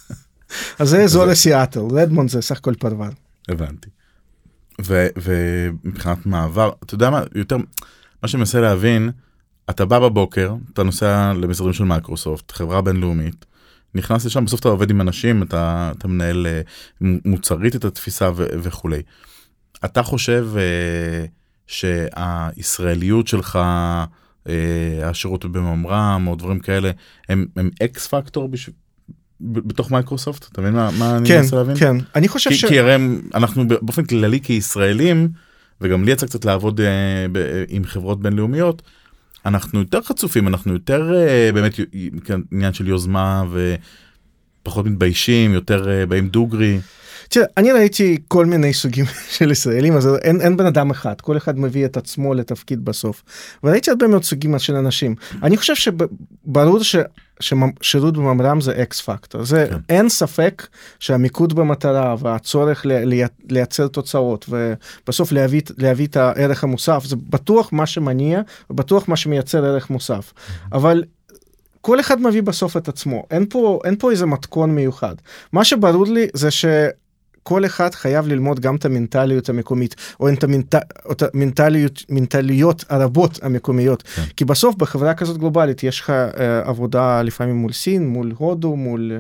אז 0.78 0.88
זה 0.88 1.02
אזור 1.02 1.25
לסיאטל, 1.25 1.80
רדמונד 1.80 2.30
זה 2.30 2.42
סך 2.42 2.56
הכל 2.56 2.75
פרבר. 2.75 3.08
הבנתי. 3.49 3.88
ומבחינת 5.16 6.26
מעבר, 6.26 6.70
אתה 6.84 6.94
יודע 6.94 7.10
מה, 7.10 7.22
יותר, 7.34 7.56
מה 8.22 8.28
שאני 8.28 8.38
מנסה 8.38 8.60
להבין, 8.60 9.10
אתה 9.70 9.84
בא 9.84 9.99
בבוקר, 9.99 10.54
אתה 10.72 10.82
נוסע 10.82 11.32
למשרדים 11.32 11.72
של 11.72 11.84
מייקרוסופט, 11.84 12.52
חברה 12.52 12.80
בינלאומית, 12.80 13.44
נכנס 13.94 14.26
לשם, 14.26 14.44
בסוף 14.44 14.61
אתה 14.61 14.68
עובד 14.68 14.90
עם 14.90 15.00
אנשים, 15.00 15.42
אתה, 15.42 15.92
אתה 15.99 16.09
מנהל 16.09 16.47
אה, 16.47 16.61
מוצרית 17.00 17.76
את 17.76 17.85
התפיסה 17.85 18.30
ו- 18.37 18.47
וכולי. 18.62 19.02
אתה 19.85 20.02
חושב 20.02 20.49
אה, 20.56 21.25
שהישראליות 21.66 23.26
שלך, 23.26 23.59
אה, 24.49 25.09
השירות 25.09 25.44
בממר"ם 25.44 26.25
או 26.26 26.37
דברים 26.37 26.59
כאלה, 26.59 26.90
הם, 27.28 27.47
הם 27.56 27.70
X 27.82 28.06
factor 28.06 28.49
בשביל... 28.49 28.75
בתוך 29.40 29.90
מייקרוסופט? 29.90 30.52
אתה 30.52 30.61
מבין 30.61 30.75
מה, 30.75 30.90
מה 30.99 31.16
אני 31.16 31.28
כן, 31.28 31.38
מנסה 31.38 31.56
להבין? 31.56 31.76
כן, 31.76 31.97
אני 32.14 32.28
חושב 32.28 32.50
כי, 32.50 32.56
ש... 32.56 32.64
כי 32.64 32.78
הרי 32.78 32.97
אנחנו 33.35 33.68
באופן 33.68 34.04
כללי 34.04 34.40
כישראלים, 34.40 35.28
וגם 35.80 36.04
לי 36.04 36.12
יצא 36.12 36.26
קצת 36.26 36.44
לעבוד 36.44 36.80
אה, 36.80 37.26
ב, 37.32 37.64
עם 37.68 37.85
חברות 37.85 38.23
בינלאומיות, 38.23 38.82
אנחנו 39.47 39.78
יותר 39.78 40.02
חצופים, 40.02 40.49
אנחנו 40.49 40.73
יותר 40.73 41.14
אה, 41.14 41.50
באמת 41.54 41.75
עניין 42.52 42.73
של 42.73 42.88
יוזמה 42.88 43.44
ופחות 44.70 44.86
מתביישים, 44.86 45.52
יותר 45.52 45.90
אה, 45.90 46.06
באים 46.06 46.28
דוגרי. 46.28 46.80
תראה, 47.28 47.46
אני 47.56 47.72
ראיתי 47.72 48.18
כל 48.28 48.46
מיני 48.46 48.72
סוגים 48.74 49.04
של 49.36 49.50
ישראלים, 49.50 49.96
אז 49.96 50.08
אין, 50.22 50.40
אין 50.40 50.56
בן 50.56 50.66
אדם 50.66 50.90
אחד, 50.90 51.20
כל 51.20 51.36
אחד 51.36 51.58
מביא 51.58 51.84
את 51.84 51.96
עצמו 51.96 52.34
לתפקיד 52.34 52.84
בסוף. 52.84 53.22
וראיתי 53.64 53.90
הרבה 53.90 54.06
מאוד 54.06 54.24
סוגים 54.24 54.58
של 54.58 54.76
אנשים. 54.76 55.14
אני 55.42 55.56
חושב 55.56 55.74
שברור 55.74 56.82
ש... 56.82 56.96
ששירות 57.40 58.16
בממר"ם 58.16 58.60
זה 58.60 58.82
אקס 58.82 59.00
פקטור, 59.00 59.44
זה 59.44 59.66
כן. 59.70 59.76
אין 59.88 60.08
ספק 60.08 60.66
שהמיקוד 60.98 61.52
במטרה 61.52 62.14
והצורך 62.18 62.86
לי- 62.86 63.24
לייצר 63.50 63.88
תוצאות 63.88 64.46
ובסוף 64.48 65.32
להביא, 65.32 65.60
להביא 65.78 66.06
את 66.06 66.16
הערך 66.16 66.64
המוסף 66.64 67.04
זה 67.04 67.16
בטוח 67.30 67.72
מה 67.72 67.86
שמניע 67.86 68.40
ובטוח 68.70 69.08
מה 69.08 69.16
שמייצר 69.16 69.64
ערך 69.64 69.90
מוסף 69.90 70.32
אבל 70.72 71.04
כל 71.80 72.00
אחד 72.00 72.20
מביא 72.20 72.42
בסוף 72.42 72.76
את 72.76 72.88
עצמו 72.88 73.26
אין 73.30 73.46
פה 73.50 73.80
אין 73.84 73.96
פה 73.99 74.10
איזה 74.10 74.26
מתכון 74.26 74.75
מיוחד 74.75 75.14
מה 75.52 75.64
שברור 75.64 76.06
לי 76.06 76.26
זה 76.34 76.50
ש... 76.50 76.64
כל 77.42 77.66
אחד 77.66 77.94
חייב 77.94 78.26
ללמוד 78.28 78.60
גם 78.60 78.76
את 78.76 78.84
המנטליות 78.84 79.49
המקומית, 79.49 79.94
או 80.20 80.28
את, 80.28 81.22
המנטליות, 81.22 82.04
מנטליות 82.08 82.84
הרבות 82.88 83.38
המקומיות. 83.42 84.02
כן. 84.02 84.22
כי 84.37 84.44
בסוף 84.44 84.75
בחברה 84.75 85.14
כזאת 85.14 85.38
גלובלית 85.38 85.82
יש 85.82 86.00
לך 86.00 86.10
אה, 86.10 86.68
עבודה 86.68 87.22
לפעמים 87.22 87.56
מול 87.56 87.72
סין, 87.72 88.08
מול 88.08 88.32
הודו, 88.38 88.76
מול, 88.76 89.12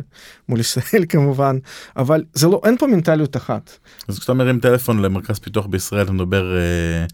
מול 0.48 0.60
ישראל 0.60 1.04
כמובן, 1.08 1.58
אבל 1.96 2.24
זה 2.32 2.48
לא, 2.48 2.60
אין 2.64 2.76
פה 2.76 2.86
מנטליות 2.86 3.36
אחת. 3.36 3.78
אז 4.08 4.18
כשאתה 4.18 4.34
מרים 4.34 4.60
טלפון 4.60 5.02
למרכז 5.02 5.38
פיתוח 5.38 5.66
בישראל, 5.66 6.02
אתה 6.02 6.12
מדבר, 6.12 6.56
אה, 6.56 7.06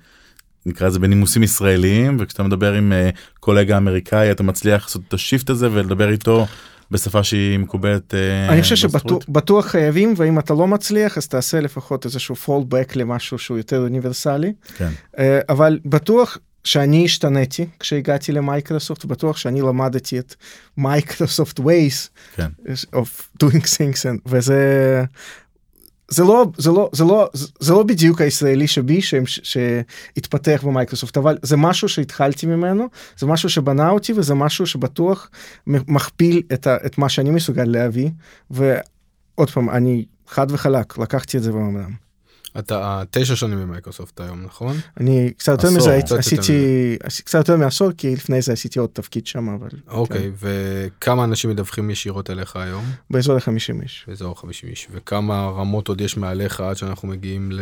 נקרא 0.66 0.86
לזה 0.86 0.98
בנימוסים 0.98 1.42
ישראליים, 1.42 2.16
וכשאתה 2.20 2.42
מדבר 2.42 2.72
עם 2.72 2.92
אה, 2.92 3.10
קולגה 3.40 3.76
אמריקאי, 3.76 4.30
אתה 4.30 4.42
מצליח 4.42 4.82
לעשות 4.82 5.02
את 5.08 5.14
ה 5.14 5.20
shift 5.20 5.50
הזה 5.50 5.68
ולדבר 5.72 6.10
איתו 6.10 6.46
בשפה 6.90 7.24
שהיא 7.24 7.58
מקובלת. 7.58 8.14
אה, 8.14 8.48
אני 8.48 8.62
חושב? 8.62 8.76
שבטוח 8.76 9.66
חייבים, 9.66 10.14
ואם 10.16 10.38
אתה 10.38 10.54
לא 10.54 10.66
מצליח 10.66 11.18
אז 11.18 11.28
תעשה 11.28 11.60
לפחות 11.60 12.04
איזשהו 12.04 12.36
fallback 12.36 12.96
למשהו 12.96 13.38
שהוא 13.38 13.56
יותר 13.56 13.78
אוניברסלי. 13.78 14.52
כן. 14.76 14.90
אה, 15.18 15.40
אבל 15.48 15.78
בטוח 15.84 16.38
שאני 16.64 17.04
השתניתי 17.04 17.66
כשהגעתי 17.80 18.32
למייקרוסופט, 18.32 19.04
בטוח 19.04 19.36
שאני 19.36 19.60
למדתי 19.60 20.18
את 20.18 20.34
Microsoft 20.76 21.60
ways 21.60 22.08
כן. 22.36 22.48
of 22.94 23.42
doing 23.44 23.62
things, 23.62 24.02
and- 24.02 24.20
וזה... 24.26 25.04
זה 26.08 26.24
לא, 26.24 26.46
זה 26.58 26.70
לא, 26.70 26.90
זה 26.92 27.04
לא, 27.04 27.28
זה 27.60 27.72
לא 27.72 27.82
בדיוק 27.82 28.20
הישראלי 28.20 28.66
שבי 28.66 29.00
שהתפתח 29.26 30.64
במייקרוסופט, 30.66 31.16
אבל 31.16 31.38
זה 31.42 31.56
משהו 31.56 31.88
שהתחלתי 31.88 32.46
ממנו, 32.46 32.86
זה 33.18 33.26
משהו 33.26 33.48
שבנה 33.48 33.90
אותי 33.90 34.12
וזה 34.12 34.34
משהו 34.34 34.66
שבטוח 34.66 35.30
מכפיל 35.66 36.42
את, 36.52 36.66
ה, 36.66 36.76
את 36.86 36.98
מה 36.98 37.08
שאני 37.08 37.30
מסוגל 37.30 37.64
להביא, 37.64 38.10
ועוד 38.50 39.50
פעם, 39.50 39.70
אני 39.70 40.04
חד 40.26 40.46
וחלק, 40.50 40.98
לקחתי 40.98 41.36
את 41.36 41.42
זה 41.42 41.52
במאמרם. 41.52 42.05
אתה 42.58 43.02
תשע 43.10 43.36
שנים 43.36 43.58
במייקרוסופט 43.58 44.20
היום, 44.20 44.42
נכון? 44.42 44.76
אני 45.00 45.30
קצת 45.36 45.52
יותר 45.52 45.70
מזה 45.70 46.00
עשיתי 46.18 46.96
קצת 47.24 47.38
יותר 47.38 47.56
מעשור 47.56 47.90
כי 47.98 48.12
לפני 48.14 48.42
זה 48.42 48.52
עשיתי 48.52 48.78
עוד 48.78 48.90
תפקיד 48.92 49.26
שם 49.26 49.48
אבל 49.48 49.68
אוקיי, 49.88 50.30
וכמה 50.38 51.24
אנשים 51.24 51.50
מדווחים 51.50 51.90
ישירות 51.90 52.30
אליך 52.30 52.56
היום? 52.56 52.84
כן, 52.84 52.90
באזור 53.10 53.36
ה-50 53.36 53.82
איש. 53.82 54.04
באזור 54.08 54.40
50 54.40 54.70
איש. 54.70 54.88
וכמה 54.92 55.50
רמות 55.50 55.88
עוד 55.88 56.00
יש 56.00 56.16
מעליך 56.16 56.60
עד 56.60 56.76
שאנחנו 56.76 57.08
מגיעים 57.08 57.52
ל... 57.52 57.60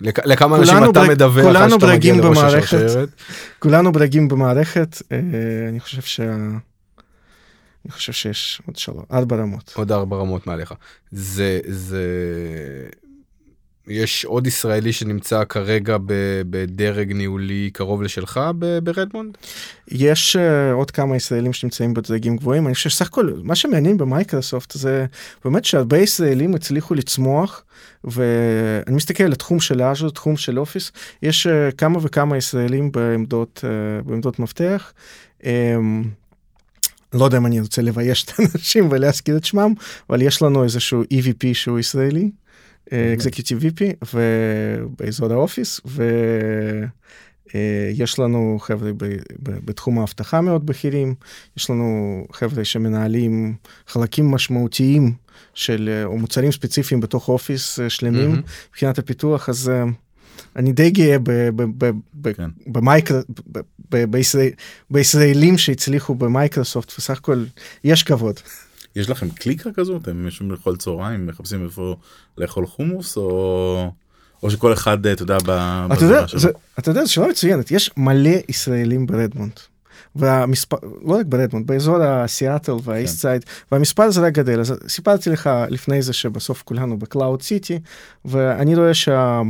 לכ- 0.00 0.26
לכמה 0.26 0.56
אנשים 0.56 0.74
אתה 0.90 1.02
מדווח 1.08 1.56
עד 1.56 1.70
שאתה 1.70 1.86
מגיע 1.86 2.14
לראש. 2.16 2.38
השרשרת? 2.38 3.08
כולנו 3.58 3.92
ברגים 3.92 4.28
במערכת 4.28 5.02
אה, 5.12 5.18
אני 5.68 5.80
חושב 5.80 6.02
שה... 6.02 6.34
אני 7.84 7.92
חושב 7.92 8.12
שיש 8.12 8.62
עוד 8.66 8.76
שלוש 8.76 9.04
ארבע 9.12 9.36
רמות. 9.36 9.72
עוד 9.76 9.92
ארבע 9.92 10.16
רמות 10.16 10.46
מעליך. 10.46 10.72
זה, 11.10 11.60
זה... 11.66 12.04
יש 13.88 14.24
עוד 14.24 14.46
ישראלי 14.46 14.92
שנמצא 14.92 15.44
כרגע 15.44 15.96
בדרג 16.50 17.12
ניהולי 17.12 17.70
קרוב 17.72 18.02
לשלך 18.02 18.40
ברדמונד? 18.82 19.38
יש 19.88 20.36
uh, 20.36 20.72
עוד 20.72 20.90
כמה 20.90 21.16
ישראלים 21.16 21.52
שנמצאים 21.52 21.94
בדרגים 21.94 22.36
גבוהים, 22.36 22.66
אני 22.66 22.74
חושב 22.74 22.90
שסך 22.90 23.06
הכל 23.06 23.32
מה 23.42 23.54
שמעניין 23.54 23.96
במייקרוסופט 23.96 24.72
זה 24.72 25.06
באמת 25.44 25.64
שהרבה 25.64 25.98
ישראלים 25.98 26.54
הצליחו 26.54 26.94
לצמוח, 26.94 27.64
ואני 28.04 28.96
מסתכל 28.96 29.24
על 29.24 29.32
התחום 29.32 29.60
של 29.60 29.82
Azure, 29.82 30.10
תחום 30.10 30.36
של 30.36 30.58
Office, 30.58 30.92
יש 31.22 31.46
אה, 31.46 31.50
כמה 31.76 31.98
וכמה 32.02 32.36
ישראלים 32.36 32.92
בעמדות, 32.92 33.64
אה, 33.64 34.08
בעמדות 34.08 34.38
מפתח. 34.38 34.92
אממ, 35.42 35.46
לא 37.12 37.24
יודע 37.24 37.38
אם 37.38 37.46
אני 37.46 37.60
רוצה 37.60 37.82
לבייש 37.82 38.24
את 38.24 38.32
האנשים 38.38 38.88
ולהזכיר 38.90 39.36
את 39.36 39.44
שמם, 39.44 39.74
אבל 40.10 40.22
יש 40.22 40.42
לנו 40.42 40.64
איזשהו 40.64 41.02
EVP 41.02 41.46
שהוא 41.52 41.78
ישראלי, 41.78 42.30
executive 42.90 43.58
VP, 43.62 43.82
באזור 44.98 45.32
ה 45.32 45.38
Office, 45.38 45.80
ויש 47.54 48.18
לנו 48.18 48.58
חבר'ה 48.60 48.90
בתחום 49.42 49.98
האבטחה 49.98 50.40
מאוד 50.40 50.66
בכירים, 50.66 51.14
יש 51.56 51.70
לנו 51.70 52.24
חבר'ה 52.32 52.64
שמנהלים 52.64 53.54
חלקים 53.86 54.30
משמעותיים 54.30 55.12
של, 55.54 56.02
או 56.04 56.18
מוצרים 56.18 56.52
ספציפיים 56.52 57.00
בתוך 57.00 57.28
אופיס 57.28 57.78
שלמים, 57.88 58.34
mm-hmm. 58.34 58.68
מבחינת 58.70 58.98
הפיתוח, 58.98 59.48
אז... 59.48 59.72
אני 60.56 60.72
די 60.72 60.90
גאה 60.90 61.16
כן. 62.36 62.50
בישראלים 64.90 65.58
שהצליחו 65.58 66.14
במייקרוסופט, 66.14 66.92
בסך 66.98 67.18
הכל 67.18 67.44
יש 67.84 68.02
כבוד. 68.02 68.40
יש 68.98 69.10
לכם 69.10 69.30
קליקה 69.30 69.70
כזאת? 69.72 70.02
אתם 70.02 70.24
יושבים 70.24 70.50
לאכול 70.50 70.76
צהריים, 70.76 71.26
מחפשים 71.26 71.64
איפה 71.64 71.96
לאכול 72.38 72.66
חומוס, 72.66 73.16
או... 73.16 73.92
או 74.42 74.50
שכל 74.50 74.72
אחד, 74.72 75.06
אתה 75.06 75.22
יודע, 75.22 75.38
בזירה 75.44 76.28
שלו. 76.28 76.50
אתה 76.78 76.90
יודע, 76.90 77.04
זו 77.04 77.12
שאלה 77.12 77.28
מצוינת, 77.28 77.70
יש 77.70 77.90
מלא 77.96 78.30
ישראלים 78.48 79.06
ברדמונד. 79.06 79.52
והמספר, 80.16 80.76
לא 81.04 81.14
רק 81.14 81.26
ברדמונד, 81.26 81.66
באזור 81.66 82.02
הסיאטל 82.02 82.72
וה 82.82 82.93
East 82.93 83.14
כן. 83.14 83.20
Side, 83.20 83.44
והמספר 83.72 84.02
הזה 84.02 84.20
רק 84.20 84.32
גדל. 84.32 84.60
אז 84.60 84.74
סיפרתי 84.88 85.30
לך 85.30 85.50
לפני 85.68 86.02
זה 86.02 86.12
שבסוף 86.12 86.62
כולנו 86.62 86.98
ב 86.98 87.05
Cloud 87.05 87.42
City, 87.42 87.78
ואני 88.24 88.76
רואה 88.76 88.94
שה... 88.94 89.42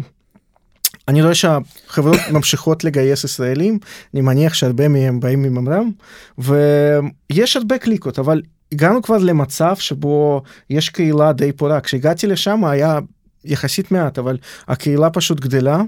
אני 1.09 1.23
רואה 1.23 1.35
שהחברות 1.35 2.21
ממשיכות 2.33 2.85
לגייס 2.85 3.25
ישראלים, 3.25 3.79
אני 4.15 4.21
מניח 4.21 4.55
שהרבה 4.55 4.89
מהם 4.89 5.21
באים 5.21 5.43
מממר"ם, 5.43 5.91
ויש 6.39 7.57
הרבה 7.57 7.79
קליקות, 7.79 8.19
אבל 8.19 8.43
הגענו 8.73 9.03
כבר 9.03 9.19
למצב 9.19 9.77
שבו 9.77 10.43
יש 10.71 10.89
קהילה 10.89 11.33
די 11.33 11.53
פורה. 11.53 11.81
כשהגעתי 11.81 12.27
לשם 12.27 12.65
היה 12.65 12.99
יחסית 13.45 13.91
מעט, 13.91 14.19
אבל 14.19 14.37
הקהילה 14.69 15.11
פשוט 15.11 15.41
גדלה. 15.41 15.83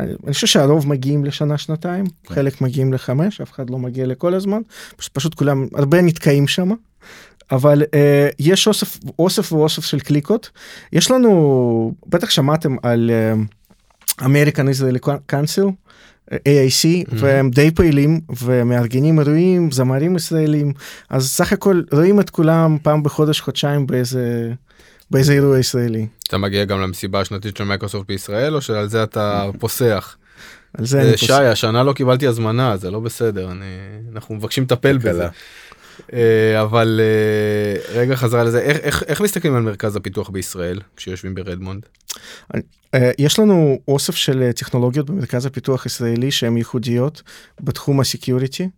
אני 0.00 0.32
חושב 0.32 0.46
שהרוב 0.46 0.88
מגיעים 0.88 1.24
לשנה 1.24 1.58
שנתיים, 1.58 2.04
כן. 2.06 2.34
חלק 2.34 2.60
מגיעים 2.60 2.92
לחמש, 2.92 3.40
אף 3.40 3.52
אחד 3.52 3.70
לא 3.70 3.78
מגיע 3.78 4.06
לכל 4.06 4.34
הזמן, 4.34 4.60
פשוט, 4.96 5.14
פשוט 5.14 5.34
כולם, 5.34 5.66
הרבה 5.74 6.02
נתקעים 6.02 6.48
שם. 6.48 6.70
אבל 7.50 7.82
אה, 7.94 8.28
יש 8.38 8.66
אוסף, 8.66 8.98
אוסף 9.18 9.52
ואוסף 9.52 9.84
של 9.84 10.00
קליקות. 10.00 10.50
יש 10.92 11.10
לנו, 11.10 11.92
בטח 12.06 12.30
שמעתם 12.30 12.76
על 12.82 13.10
American 14.20 14.66
Israeli 14.74 15.08
Council, 15.32 15.70
AIC, 16.34 17.08
mm-hmm. 17.08 17.12
והם 17.12 17.50
די 17.50 17.70
פעילים 17.70 18.20
ומארגנים 18.42 19.20
אירועים, 19.20 19.70
זמרים 19.70 20.16
ישראלים, 20.16 20.72
אז 21.10 21.30
סך 21.30 21.52
הכל 21.52 21.82
רואים 21.92 22.20
את 22.20 22.30
כולם 22.30 22.76
פעם 22.82 23.02
בחודש, 23.02 23.40
חודשיים 23.40 23.86
באיזה, 23.86 24.52
באיזה 25.10 25.32
אירוע 25.32 25.58
ישראלי. 25.58 26.06
אתה 26.28 26.38
מגיע 26.38 26.64
גם 26.64 26.80
למסיבה 26.80 27.20
השנתית 27.20 27.56
של 27.56 27.64
מייקרוסופט 27.64 28.08
בישראל, 28.08 28.54
או 28.54 28.60
שעל 28.60 28.88
זה 28.88 29.02
אתה 29.02 29.46
פוסח? 29.58 30.16
על 30.78 30.86
זה 30.86 31.02
אני 31.02 31.10
פוסח. 31.12 31.26
שי, 31.26 31.32
השנה 31.32 31.82
לא 31.82 31.92
קיבלתי 31.92 32.26
הזמנה, 32.26 32.76
זה 32.76 32.90
לא 32.90 33.00
בסדר, 33.00 33.50
אני... 33.50 33.64
אנחנו 34.12 34.34
מבקשים 34.34 34.64
לטפל 34.64 34.98
בזה. 34.98 35.28
אה, 36.12 36.62
אבל 36.62 37.00
אה, 37.02 38.00
רגע 38.00 38.16
חזרה 38.16 38.44
לזה, 38.44 38.60
איך, 38.60 38.78
איך, 38.78 39.02
איך 39.06 39.20
מסתכלים 39.20 39.54
על 39.54 39.62
מרכז 39.62 39.96
הפיתוח 39.96 40.28
בישראל 40.28 40.80
כשיושבים 40.96 41.34
ברדמונד? 41.34 41.86
אה, 42.94 43.10
יש 43.18 43.38
לנו 43.38 43.78
אוסף 43.88 44.14
של 44.14 44.50
טכנולוגיות 44.52 45.10
במרכז 45.10 45.46
הפיתוח 45.46 45.84
הישראלי 45.84 46.30
שהן 46.30 46.56
ייחודיות 46.56 47.22
בתחום 47.60 48.00
ה 48.00 48.07
security. 48.07 48.68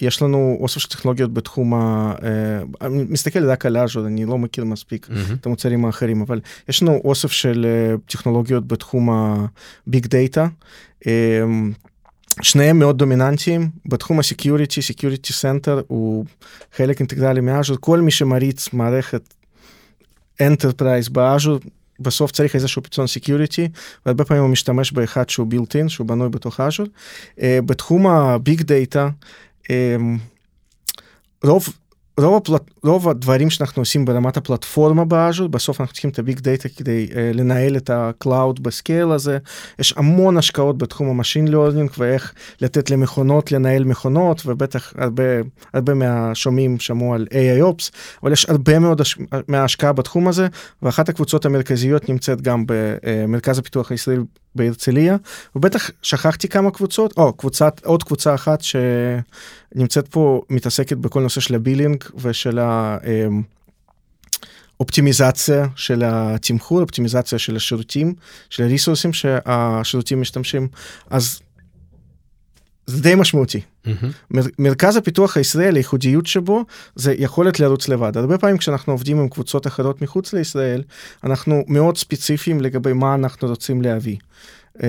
יש 0.00 0.22
לנו 0.22 0.58
אוסף 0.60 0.80
של 0.80 0.88
טכנולוגיות 0.88 1.34
בתחום 1.34 1.74
ה... 1.74 2.14
אני 2.80 3.04
מסתכל 3.08 3.50
רק 3.50 3.66
על 3.66 3.76
אג'ור, 3.76 4.06
אני 4.06 4.24
לא 4.24 4.38
מכיר 4.38 4.64
מספיק 4.64 5.06
mm-hmm. 5.06 5.34
את 5.40 5.46
המוצרים 5.46 5.84
האחרים, 5.84 6.20
אבל 6.20 6.40
יש 6.68 6.82
לנו 6.82 7.00
אוסף 7.04 7.32
של 7.32 7.66
טכנולוגיות 8.06 8.68
בתחום 8.68 9.10
ה 9.10 9.34
big 9.34 10.06
data. 10.06 10.46
שניהם 12.42 12.78
מאוד 12.78 12.98
דומיננטיים 12.98 13.70
בתחום 13.86 14.18
ה 14.18 14.24
security, 14.24 14.82
Security 14.82 15.32
Center 15.32 15.80
הוא 15.86 16.24
חלק 16.76 17.00
אינטגרלי 17.00 17.40
מ 17.40 17.45
Azure, 17.45 17.76
כל 17.80 18.00
מי 18.00 18.10
שמריץ 18.10 18.72
מערכת 18.72 19.34
enterprise 20.40 21.08
ב 21.08 21.16
Azure 21.16 21.58
בסוף 22.00 22.30
צריך 22.30 22.54
איזשהו 22.54 22.82
פתרון 22.82 23.06
security, 23.06 23.68
והרבה 24.06 24.24
פעמים 24.24 24.42
הוא 24.42 24.50
משתמש 24.50 24.92
באחד 24.92 25.28
שהוא 25.28 25.46
built-in, 25.46 25.88
שהוא 25.88 26.06
בנוי 26.06 26.28
בתוך 26.28 26.60
Azure. 26.60 26.86
Uh, 27.36 27.40
בתחום 27.66 28.06
ה 28.06 28.20
big 28.20 28.62
data, 28.62 29.08
רוב 31.44 31.68
רוב, 32.18 32.36
הפלט, 32.36 32.70
רוב 32.84 33.08
הדברים 33.08 33.50
שאנחנו 33.50 33.82
עושים 33.82 34.04
ברמת 34.04 34.36
הפלטפורמה 34.36 35.04
ב 35.04 35.10
Azure, 35.10 35.48
בסוף 35.48 35.80
אנחנו 35.80 35.92
צריכים 35.92 36.10
את 36.10 36.18
ה 36.18 36.23
big 36.23 36.40
data 36.40 36.68
כדי 36.68 37.08
uh, 37.10 37.14
לנהל 37.36 37.76
את 37.76 37.90
ה-cloud 37.90 38.60
ב 38.62 38.70
scale 38.70 39.10
הזה. 39.10 39.38
יש 39.78 39.94
המון 39.96 40.36
השקעות 40.36 40.78
בתחום 40.78 41.08
ה 41.08 41.13
machine 41.13 41.48
learning 41.48 41.90
ואיך 41.98 42.34
לתת 42.60 42.90
למכונות 42.90 43.52
לנהל 43.52 43.84
מכונות, 43.84 44.42
ובטח 44.46 44.92
הרבה, 44.96 45.22
הרבה 45.74 45.94
מהשומעים 45.94 46.78
שמעו 46.78 47.14
על 47.14 47.26
AIOps, 47.30 47.90
אבל 48.22 48.32
יש 48.32 48.46
הרבה 48.48 48.78
מאוד 48.78 49.00
הש... 49.00 49.18
מההשקעה 49.48 49.92
בתחום 49.92 50.28
הזה, 50.28 50.46
ואחת 50.82 51.08
הקבוצות 51.08 51.44
המרכזיות 51.44 52.08
נמצאת 52.08 52.40
גם 52.40 52.64
במרכז 52.66 53.58
הפיתוח 53.58 53.90
הישראלי 53.90 54.20
בהרצליה, 54.54 55.16
ובטח 55.56 55.90
שכחתי 56.02 56.48
כמה 56.48 56.70
קבוצות, 56.70 57.12
או 57.16 57.32
קבוצת, 57.32 57.80
עוד 57.84 58.02
קבוצה 58.02 58.34
אחת 58.34 58.62
שנמצאת 58.62 60.08
פה, 60.08 60.42
מתעסקת 60.50 60.96
בכל 60.96 61.22
נושא 61.22 61.40
של 61.40 61.54
ה 61.54 61.60
billing 61.60 62.04
ושל 62.14 62.58
האופטימיזציה 64.78 65.66
של 65.76 66.02
התמחור, 66.06 66.80
אופטימיזציה 66.80 67.38
של 67.38 67.56
השירותים, 67.56 68.14
של 68.50 68.62
ה 68.62 68.66
resourceים 68.66 69.12
שהשירותים 69.12 70.20
משתמשים, 70.20 70.68
אז 71.10 71.40
זה 72.86 73.02
די 73.02 73.14
משמעותי. 73.14 73.60
Mm-hmm. 73.86 74.06
מר, 74.30 74.42
מרכז 74.58 74.96
הפיתוח 74.96 75.36
הישראלי, 75.36 75.78
הייחודיות 75.78 76.26
שבו 76.26 76.64
זה 76.94 77.14
יכולת 77.18 77.60
לרוץ 77.60 77.88
לבד. 77.88 78.16
הרבה 78.16 78.38
פעמים 78.38 78.58
כשאנחנו 78.58 78.92
עובדים 78.92 79.18
עם 79.18 79.28
קבוצות 79.28 79.66
אחרות 79.66 80.02
מחוץ 80.02 80.32
לישראל, 80.32 80.82
אנחנו 81.24 81.64
מאוד 81.68 81.96
ספציפיים 81.96 82.60
לגבי 82.60 82.92
מה 82.92 83.14
אנחנו 83.14 83.48
רוצים 83.48 83.82
להביא. 83.82 84.16
Uh, 84.78 84.82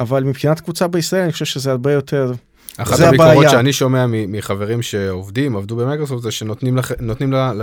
אבל 0.00 0.24
מבחינת 0.24 0.60
קבוצה 0.60 0.88
בישראל 0.88 1.22
אני 1.22 1.32
חושב 1.32 1.44
שזה 1.44 1.70
הרבה 1.70 1.92
יותר... 1.92 2.32
אחת 2.76 3.00
הביקורות 3.00 3.46
שאני 3.50 3.72
שומע 3.72 4.06
מחברים 4.08 4.82
שעובדים, 4.82 5.56
עבדו 5.56 5.76
במייקרוסופט, 5.76 6.22
זה 6.22 6.30
שנותנים 6.30 6.76
לח... 6.76 6.92
ל... 7.56 7.62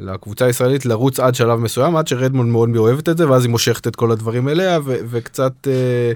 לקבוצה 0.00 0.44
הישראלית 0.44 0.86
לרוץ 0.86 1.20
עד 1.20 1.34
שלב 1.34 1.58
מסוים, 1.58 1.96
עד 1.96 2.08
שרדמונד 2.08 2.52
מאוד 2.52 2.76
אוהבת 2.76 3.08
את 3.08 3.18
זה, 3.18 3.30
ואז 3.30 3.44
היא 3.44 3.50
מושכת 3.50 3.86
את 3.86 3.96
כל 3.96 4.12
הדברים 4.12 4.48
אליה, 4.48 4.78
ו- 4.84 4.96
וקצת 5.10 5.52
אה, 5.66 6.12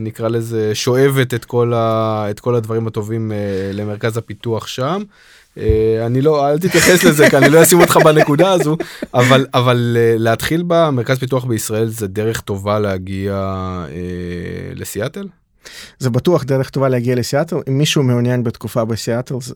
נקרא 0.00 0.28
לזה 0.28 0.74
שואבת 0.74 1.34
את 1.34 1.44
כל, 1.44 1.72
ה- 1.74 2.26
את 2.30 2.40
כל 2.40 2.54
הדברים 2.54 2.86
הטובים 2.86 3.32
אה, 3.32 3.36
למרכז 3.72 4.16
הפיתוח 4.16 4.66
שם. 4.66 5.02
אה, 5.58 6.02
אני 6.06 6.20
לא, 6.20 6.50
אל 6.50 6.58
תתייחס 6.58 7.04
לזה, 7.04 7.30
כי 7.30 7.36
אני 7.36 7.48
לא 7.48 7.62
אשים 7.62 7.80
אותך 7.80 7.96
בנקודה 8.04 8.52
הזו, 8.52 8.76
אבל, 9.14 9.46
אבל 9.54 9.96
אה, 10.00 10.14
להתחיל 10.18 10.62
במרכז 10.66 11.18
פיתוח 11.18 11.44
בישראל 11.44 11.88
זה 11.88 12.06
דרך 12.06 12.40
טובה 12.40 12.78
להגיע 12.78 13.32
אה, 13.88 13.94
לסיאטל? 14.74 15.26
זה 15.98 16.10
בטוח 16.10 16.44
דרך 16.44 16.70
טובה 16.70 16.88
להגיע 16.88 17.14
לסיאטל, 17.14 17.56
אם 17.68 17.78
מישהו 17.78 18.02
מעוניין 18.02 18.44
בתקופה 18.44 18.84
בסיאטל, 18.84 19.34
זה 19.40 19.54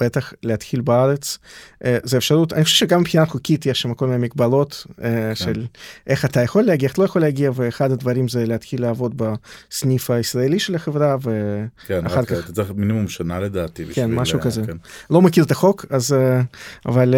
בטח 0.00 0.32
להתחיל 0.42 0.80
בארץ. 0.80 1.38
אה, 1.84 1.98
זה 2.02 2.16
אפשרות, 2.16 2.52
אני 2.52 2.64
חושב 2.64 2.76
שגם 2.76 3.00
מבחינה 3.00 3.26
חוקית 3.26 3.66
יש 3.66 3.80
שם 3.80 3.94
כל 3.94 4.06
מיני 4.06 4.18
מגבלות 4.18 4.86
אה, 5.02 5.10
כן. 5.10 5.34
של 5.34 5.66
איך 6.06 6.24
אתה 6.24 6.42
יכול 6.42 6.62
להגיע, 6.62 6.88
איך 6.88 6.98
לא 6.98 7.04
יכול 7.04 7.22
להגיע, 7.22 7.50
ואחד 7.54 7.90
הדברים 7.90 8.28
זה 8.28 8.46
להתחיל 8.46 8.82
לעבוד 8.82 9.22
בסניף 9.22 10.10
הישראלי 10.10 10.58
של 10.58 10.74
החברה, 10.74 11.16
ואחר 11.22 12.24
כן, 12.24 12.36
כך... 12.36 12.44
אתה 12.44 12.52
צריך 12.52 12.72
מינימום 12.76 13.08
שנה 13.08 13.40
לדעתי. 13.40 13.84
כן. 13.92 14.10
משהו 14.10 14.40
כזה. 14.40 14.62
כן. 14.66 14.76
לא 15.10 15.22
מכיר 15.22 15.44
את 15.44 15.50
החוק, 15.50 15.86
אז... 15.90 16.12
אה, 16.12 16.40
אבל 16.86 17.14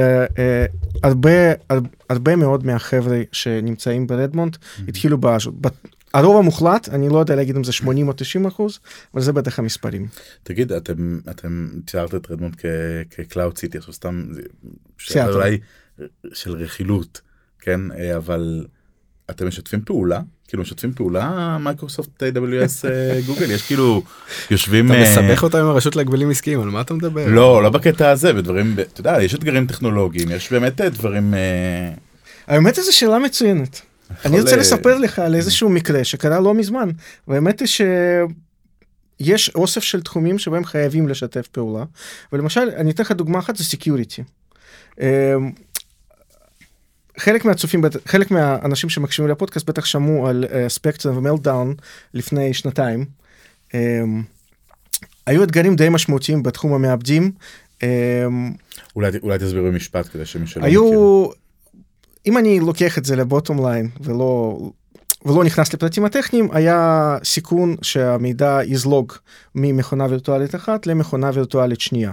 הרבה, 1.03 1.31
הרבה 2.11 2.37
מאוד 2.37 2.67
מהחבר'ה 2.67 3.21
שנמצאים 3.33 4.07
ברדמונד 4.07 4.57
התחילו 4.89 5.19
ב 5.19 5.24
Azure. 5.24 5.55
הרוב 6.15 6.37
המוחלט, 6.37 6.89
אני 6.89 7.09
לא 7.09 7.19
יודע 7.19 7.35
להגיד 7.35 7.57
אם 7.57 7.65
זה 7.65 7.73
80 7.73 8.09
או 8.09 8.13
90 8.13 8.47
אחוז, 8.47 8.79
אבל 9.15 9.23
זה 9.23 9.33
בטח 9.33 9.59
המספרים. 9.59 10.07
תגיד, 10.43 10.73
אתם, 10.73 11.19
אתם 11.31 11.69
ציירת 11.87 12.15
את 12.15 12.31
רדמונד 12.31 12.57
כ 13.11 13.24
Cloud 13.24 13.59
City, 13.59 13.79
עכשיו 13.79 13.95
סתם, 13.95 14.27
אולי 15.17 15.59
של 16.33 16.53
רכילות, 16.53 17.21
כן, 17.61 17.81
אבל 18.17 18.67
אתם 19.31 19.49
משתפים 19.49 19.81
פעולה? 19.85 20.21
כאילו 20.51 20.63
משתפים 20.63 20.93
פעולה 20.93 21.59
Microsoft 21.59 22.23
AWS 22.23 22.89
אה, 22.89 23.21
גוגל 23.27 23.51
יש 23.51 23.63
כאילו 23.63 24.03
יושבים 24.51 24.87
אתה 24.87 24.95
אה, 24.95 25.03
מסבך 25.03 25.43
אותם 25.43 25.59
עם 25.59 25.67
הרשות 25.67 25.97
להגבלים 25.97 26.31
עסקיים, 26.31 26.61
על 26.61 26.69
מה 26.69 26.81
אתה 26.81 26.95
מדבר? 26.95 27.27
לא 27.29 27.63
לא 27.63 27.71
בקטע 27.71 28.11
הזה 28.11 28.33
בדברים 28.33 28.77
אתה 28.81 29.01
יודע 29.01 29.23
יש 29.23 29.35
אתגרים 29.35 29.67
טכנולוגיים 29.67 30.31
יש 30.31 30.53
באמת 30.53 30.81
אה, 30.81 30.89
דברים 30.89 31.35
אה, 31.35 31.93
האמת 32.47 32.75
זו 32.75 32.97
שאלה 32.97 33.19
מצוינת. 33.19 33.81
אני 34.25 34.41
רוצה 34.41 34.53
אה, 34.53 34.57
לספר 34.57 34.99
לך 34.99 35.19
על 35.19 35.35
איזשהו 35.35 35.69
מקרה 35.69 36.05
שקרה 36.05 36.41
לא 36.41 36.55
מזמן, 36.55 36.91
והאמת 37.29 37.61
היא 37.61 37.69
שיש 37.69 39.51
אוסף 39.55 39.83
של 39.83 40.03
תחומים 40.03 40.39
שבהם 40.39 40.65
חייבים 40.65 41.09
לשתף 41.09 41.47
פעולה, 41.47 41.85
ולמשל, 42.33 42.71
אני 42.77 42.91
אתן 42.91 43.03
לך 43.03 43.13
דוגמה 43.13 43.39
אחת, 43.39 43.57
זה 43.57 43.65
security. 43.65 44.23
חלק 47.19 47.45
מהצופים, 47.45 47.83
חלק 48.07 48.31
מהאנשים 48.31 48.91
שמקשיבים 48.91 49.31
לפודקאסט 49.31 49.67
בטח 49.67 49.85
שמעו 49.85 50.29
על 50.29 50.45
ספקטרם 50.69 51.17
ומלדאון 51.17 51.75
לפני 52.15 52.55
שנתיים. 52.55 53.05
אמ, 53.75 54.23
היו 55.27 55.45
אתגרים 55.45 55.77
די 55.77 55.89
משמעותיים 55.89 56.43
בתחום 56.43 56.73
המעבדים. 56.73 57.33
אמ, 57.83 58.53
אולי 58.97 59.11
אולי 59.23 59.39
תסביר 59.39 59.63
במשפט 59.63 60.09
כדי 60.13 60.27
שמי 60.27 60.47
שלא 60.47 60.63
מכיר. 60.63 60.81
אם 62.27 62.39
אני 62.39 62.61
לוקח 62.61 62.99
את 62.99 63.05
זה 63.05 63.17
לבוטום 63.17 63.67
ליין 63.67 63.89
ולא, 64.01 64.59
ולא 65.25 65.45
נכנס 65.45 65.75
לפרטים 65.75 66.05
הטכניים, 66.05 66.49
היה 66.53 67.17
סיכון 67.25 67.77
שהמידע 67.83 68.59
יזלוג 68.65 69.13
ממכונה 69.55 70.07
וירטואלית 70.11 70.55
אחת 70.55 70.87
למכונה 70.87 71.31
וירטואלית 71.35 71.81
שנייה. 71.81 72.13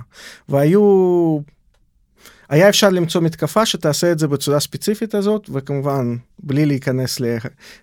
והיו, 0.50 1.40
היה 2.50 2.70
אפשר 2.70 2.90
למצוא 2.90 3.22
מתקפה 3.22 3.66
שתעשה 3.66 4.12
את 4.12 4.20
זה 4.20 4.28
בצורה 4.28 4.60
ספציפית 4.60 5.16
הזאת, 5.16 5.50
וכמובן, 5.54 6.16
בלי 6.40 6.66
להיכנס, 6.66 7.20
ל, 7.20 7.38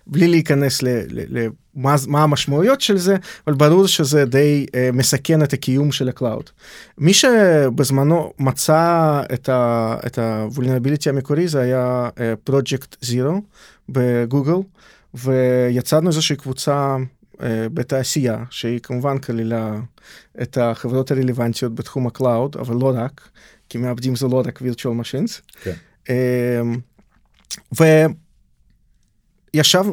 בלי 0.07 0.27
להיכנס 0.27 0.81
ל, 0.81 0.87
ל, 0.87 1.39
ל, 1.39 1.47
מה, 1.75 2.23
המשמעויות 2.23 2.81
של 2.81 2.97
זה, 2.97 3.15
אבל 3.47 3.55
ברור 3.55 3.87
שזה 3.87 4.25
די 4.25 4.65
uh, 4.69 4.95
מסכן 4.95 5.43
את 5.43 5.53
הקיום 5.53 5.91
של 5.91 6.09
ה 6.09 6.15
cloud. 6.15 6.49
מי 6.97 7.13
שבזמנו 7.13 8.33
מצא 8.39 9.21
את, 9.33 9.49
ה, 9.49 9.95
את 10.05 10.17
ה-vulnerability 10.17 11.09
המקורי 11.09 11.47
זה 11.47 11.61
היה 11.61 12.09
uh, 12.15 12.49
Project 12.49 13.05
Zero 13.05 13.33
בגוגל, 13.89 14.57
ויצרנו 15.13 16.07
איזושהי 16.07 16.35
קבוצה 16.35 16.95
uh, 17.33 17.39
בתעשייה, 17.73 18.43
שהיא 18.49 18.79
כמובן 18.79 19.17
כללה 19.17 19.75
את 20.41 20.57
החברות 20.57 21.11
הרלוונטיות 21.11 21.75
בתחום 21.75 22.07
ה 22.07 22.14
cloud, 22.14 22.55
אבל 22.59 22.75
לא 22.75 22.93
רק, 22.95 23.29
כי 23.69 23.77
מעבדים 23.77 24.15
זה 24.15 24.27
לא 24.27 24.43
רק 24.45 24.61
virtual 24.61 25.01
machines. 25.01 25.41
כן. 25.63 25.73
אמ, 26.09 26.77
וישב, 29.53 29.83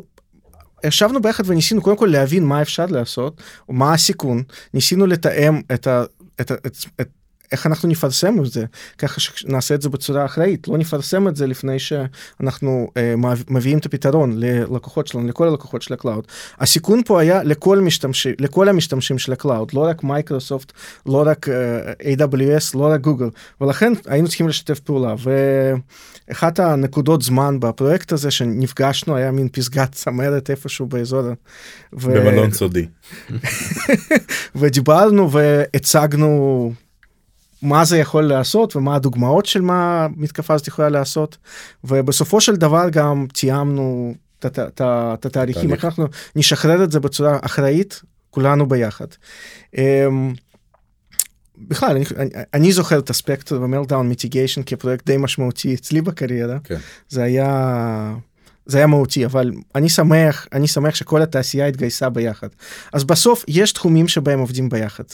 ישבנו 0.85 1.23
ביחד 1.23 1.45
וניסינו 1.47 1.83
קודם 1.83 1.97
כל 1.97 2.07
להבין 2.13 2.45
מה 2.45 2.63
אפשר 2.63 2.87
לעשות, 2.87 3.43
מה 3.69 3.95
הסיכון, 3.95 4.43
ניסינו 4.75 5.07
לתאם 5.07 5.61
את 5.75 5.87
ה... 5.87 6.05
את, 6.41 6.51
ה- 6.51 6.55
את, 6.55 6.77
את, 7.01 7.09
איך 7.53 7.67
אנחנו 7.67 7.89
נפרסם 7.89 8.41
את 8.41 8.53
זה, 8.53 8.65
ככה 8.99 9.21
שנעשה 9.21 9.75
את 9.75 9.83
זה 9.83 9.89
בצורה 9.89 10.25
אחראית, 10.25 10.69
לא 10.69 10.79
נפרסם 10.79 11.29
את 11.29 11.37
זה 11.37 11.47
לפני 11.47 11.79
שאנחנו 11.79 12.91
אה, 12.97 13.17
מב- 13.17 13.45
מביאים 13.49 13.79
את 13.79 13.87
הפתרון 13.87 14.33
ללקוחות 14.37 15.07
שלנו, 15.07 15.29
לכל 15.29 15.49
הלקוחות 15.49 15.83
של 15.83 15.95
ה 15.95 16.00
cloud. 16.00 16.27
הסיכון 16.59 17.01
פה 17.07 17.21
היה 17.21 17.43
לכל, 17.43 17.79
משתמשי, 17.81 18.33
לכל 18.39 18.69
המשתמשים 18.69 19.19
של 19.19 19.33
ה 19.33 19.38
cloud, 19.38 19.71
לא 19.75 19.81
רק 19.81 20.05
מייקרוסופט, 20.05 20.73
לא 21.07 21.23
רק 21.27 21.49
אה, 21.49 22.15
AWS, 22.15 22.79
לא 22.79 22.87
רק 22.87 23.01
גוגל, 23.01 23.29
ולכן 23.61 23.93
היינו 24.07 24.29
צריכים 24.29 24.49
לשתף 24.49 24.81
פעולה. 24.81 25.15
ואחת 26.29 26.59
הנקודות 26.61 27.23
זמן 27.23 27.61
בפרויקט 27.61 28.13
הזה 28.13 28.31
שנפגשנו 28.31 29.17
היה 29.17 29.31
מין 29.31 29.49
פסגת 29.53 29.93
צמרת 29.93 30.51
איפשהו 30.51 30.87
באזור. 30.87 31.23
ו- 31.23 31.35
במלון 32.15 32.51
סודי. 32.51 32.87
ודיברנו 34.57 35.31
והצגנו 35.33 36.73
מה 37.63 37.85
זה 37.85 37.99
יכול 37.99 38.25
לעשות 38.25 38.77
ומה 38.77 38.95
הדוגמאות 38.95 39.47
של 39.47 39.61
מה 39.61 40.07
מתקפה 40.17 40.55
הזאת 40.55 40.69
יכולה 40.69 40.89
לעשות 40.89 41.37
ובסופו 41.85 42.41
של 42.41 42.57
דבר 42.57 42.89
גם 42.91 43.27
תיאמנו 43.35 44.15
את 44.47 45.27
התהליכים 45.27 45.73
אנחנו 45.73 46.07
נשחרר 46.37 46.85
את 46.85 46.93
זה 46.93 47.01
בצורה 47.01 47.39
אחראית 47.43 48.03
כולנו 48.31 48.69
ביחד. 48.69 49.07
אמ, 49.79 50.35
בכלל 51.59 51.91
אני, 51.91 52.05
אני, 52.17 52.31
אני 52.55 52.73
זוכר 52.73 52.99
את 52.99 53.11
הספקטר 53.11 53.61
ומלדאון 53.63 54.09
מיטיגיישן 54.09 54.63
כפרויקט 54.63 55.07
די 55.07 55.17
משמעותי 55.17 55.75
אצלי 55.75 56.01
בקריירה 56.01 56.59
כן. 56.65 56.79
זה 57.09 57.23
היה 57.23 58.15
זה 58.67 58.79
היה 58.79 58.87
מהותי 58.87 59.27
אבל 59.27 59.53
אני 59.75 59.89
שמח 59.89 60.47
אני 60.53 60.69
שמח 60.69 60.95
שכל 60.95 61.23
התעשייה 61.23 61.67
התגייסה 61.67 62.09
ביחד 62.09 62.49
אז 62.93 63.05
בסוף 63.05 63.45
יש 63.49 63.73
תחומים 63.73 64.09
שבהם 64.09 64.39
עובדים 64.39 64.69
ביחד. 64.69 65.05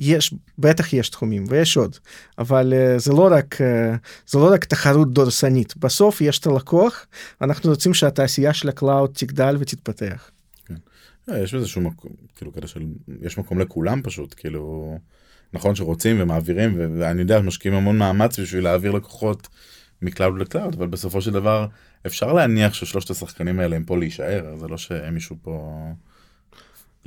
יש 0.00 0.34
בטח 0.58 0.92
יש 0.92 1.08
תחומים 1.08 1.44
ויש 1.48 1.76
עוד 1.76 1.96
אבל 2.38 2.72
uh, 2.72 2.98
זה 2.98 3.12
לא 3.12 3.28
רק 3.32 3.54
uh, 3.54 3.98
זה 4.26 4.38
לא 4.38 4.52
רק 4.52 4.64
תחרות 4.64 5.12
דורסנית 5.12 5.76
בסוף 5.76 6.20
יש 6.20 6.38
את 6.38 6.46
הלקוח 6.46 7.06
אנחנו 7.40 7.70
רוצים 7.70 7.94
שהתעשייה 7.94 8.54
של 8.54 8.68
ה 8.68 8.75
cloud 8.75 9.10
תגדל 9.14 9.56
ותתפתח. 9.60 10.30
אה, 11.30 11.38
יש 11.38 11.54
איזשהו 11.54 11.80
מקום 11.80 12.10
כאילו 12.36 12.52
כזה 12.52 12.66
של 12.66 12.82
יש 13.22 13.38
מקום 13.38 13.58
לכולם 13.58 14.02
פשוט 14.02 14.34
כאילו 14.36 14.98
נכון 15.52 15.74
שרוצים 15.74 16.16
ומעבירים 16.20 16.74
ואני 16.98 17.20
יודע 17.20 17.40
משקיעים 17.40 17.76
המון 17.76 17.98
מאמץ 17.98 18.38
בשביל 18.38 18.64
להעביר 18.64 18.92
לקוחות 18.92 19.48
מ 20.02 20.08
cloud 20.08 20.38
ל 20.38 20.44
cloud 20.44 20.74
אבל 20.74 20.86
בסופו 20.86 21.20
של 21.22 21.30
דבר 21.30 21.66
אפשר 22.06 22.32
להניח 22.32 22.74
ששלושת 22.74 23.10
השחקנים 23.10 23.60
האלה 23.60 23.76
הם 23.76 23.84
פה 23.84 23.98
להישאר 23.98 24.56
זה 24.60 24.68
לא 24.68 24.78
שמישהו 24.78 25.36
פה 25.42 25.84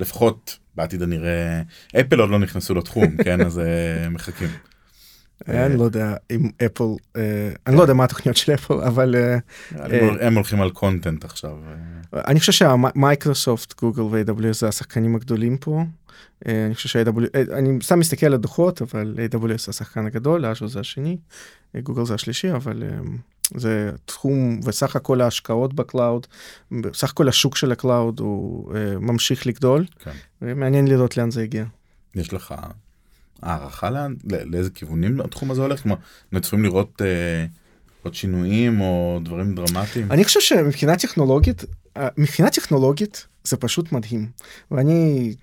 לפחות 0.00 0.58
בעתיד 0.74 1.02
הנראה 1.02 1.62
Apple 2.00 2.20
עוד 2.20 2.30
לא 2.30 2.38
נכנסו 2.38 2.74
לתחום 2.74 3.16
כן 3.24 3.40
אז 3.40 3.58
אה, 3.58 4.08
מחכים. 4.08 4.48
אני 5.48 5.76
לא 5.76 5.84
יודע 5.84 6.14
אם 6.30 6.50
Apple 6.66 6.84
אני 7.66 7.76
לא 7.76 7.82
יודע 7.82 7.94
מה 7.94 8.04
התוכניות 8.04 8.36
של 8.36 8.54
Apple 8.54 8.74
אבל 8.74 9.14
הם- 10.20 10.34
הולכים 10.34 10.60
על 10.60 10.70
content 10.70 11.24
עכשיו. 11.24 11.56
אה, 12.14 12.20
אני 12.26 12.40
חושב 12.40 12.52
שה 12.52 12.84
Microsoft 12.84 13.80
Google 13.80 14.02
ו-AWS 14.02 14.52
זה 14.52 14.68
השחקנים 14.68 15.16
הגדולים 15.16 15.56
פה. 15.56 15.84
אה, 16.48 16.66
אני 16.66 16.74
חושב 16.74 16.88
שה-AWS, 16.88 17.52
אני 17.52 17.78
סתם 17.82 17.98
מסתכל 17.98 18.26
על 18.26 18.34
הדוחות 18.34 18.82
אבל 18.82 19.14
AWS 19.32 19.68
השחקן 19.68 20.06
הגדול, 20.06 20.46
Azure 20.46 20.68
זה 20.68 20.80
השני, 20.80 21.16
אה, 21.76 21.80
גוגל 21.80 22.04
זה 22.04 22.14
השלישי 22.14 22.52
אבל 22.52 22.82
אה, 22.82 22.88
זה 23.54 23.90
תחום 24.04 24.60
וסך 24.64 24.96
הכל 24.96 25.20
ההשקעות 25.20 25.74
ב 25.74 25.81
cloud, 25.81 26.26
סך 26.94 27.10
הכל 27.10 27.28
השוק 27.28 27.56
של 27.56 27.72
ה 27.72 27.80
cloud 27.80 28.20
הוא 28.20 28.74
אה, 28.74 28.98
ממשיך 28.98 29.46
לגדול, 29.46 29.84
כן. 29.98 30.10
ומעניין 30.42 30.88
לראות 30.88 31.16
לאן 31.16 31.30
זה 31.30 31.42
הגיע. 31.42 31.64
יש 32.14 32.32
לך 32.32 32.54
הערכה 33.42 33.90
לאן, 33.90 34.14
לא- 34.24 34.38
לאיזה 34.44 34.70
כיוונים 34.70 35.20
התחום 35.20 35.50
הזה 35.50 35.62
הולך? 35.62 35.82
כלומר, 35.82 35.96
אנחנו 36.24 36.40
צריכים 36.40 36.64
לראות 36.64 37.02
אה, 37.04 37.46
עוד 38.02 38.14
שינויים 38.14 38.80
או 38.80 39.20
דברים 39.24 39.54
דרמטיים? 39.54 40.12
אני 40.12 40.24
חושב 40.24 40.40
שמבחינה 40.40 40.96
טכנולוגית, 40.96 41.64
אה, 41.96 42.08
מבחינה 42.18 42.50
טכנולוגית 42.50 43.26
זה 43.44 43.56
פשוט 43.56 43.92
מדהים. 43.92 44.30
ואני, 44.70 45.34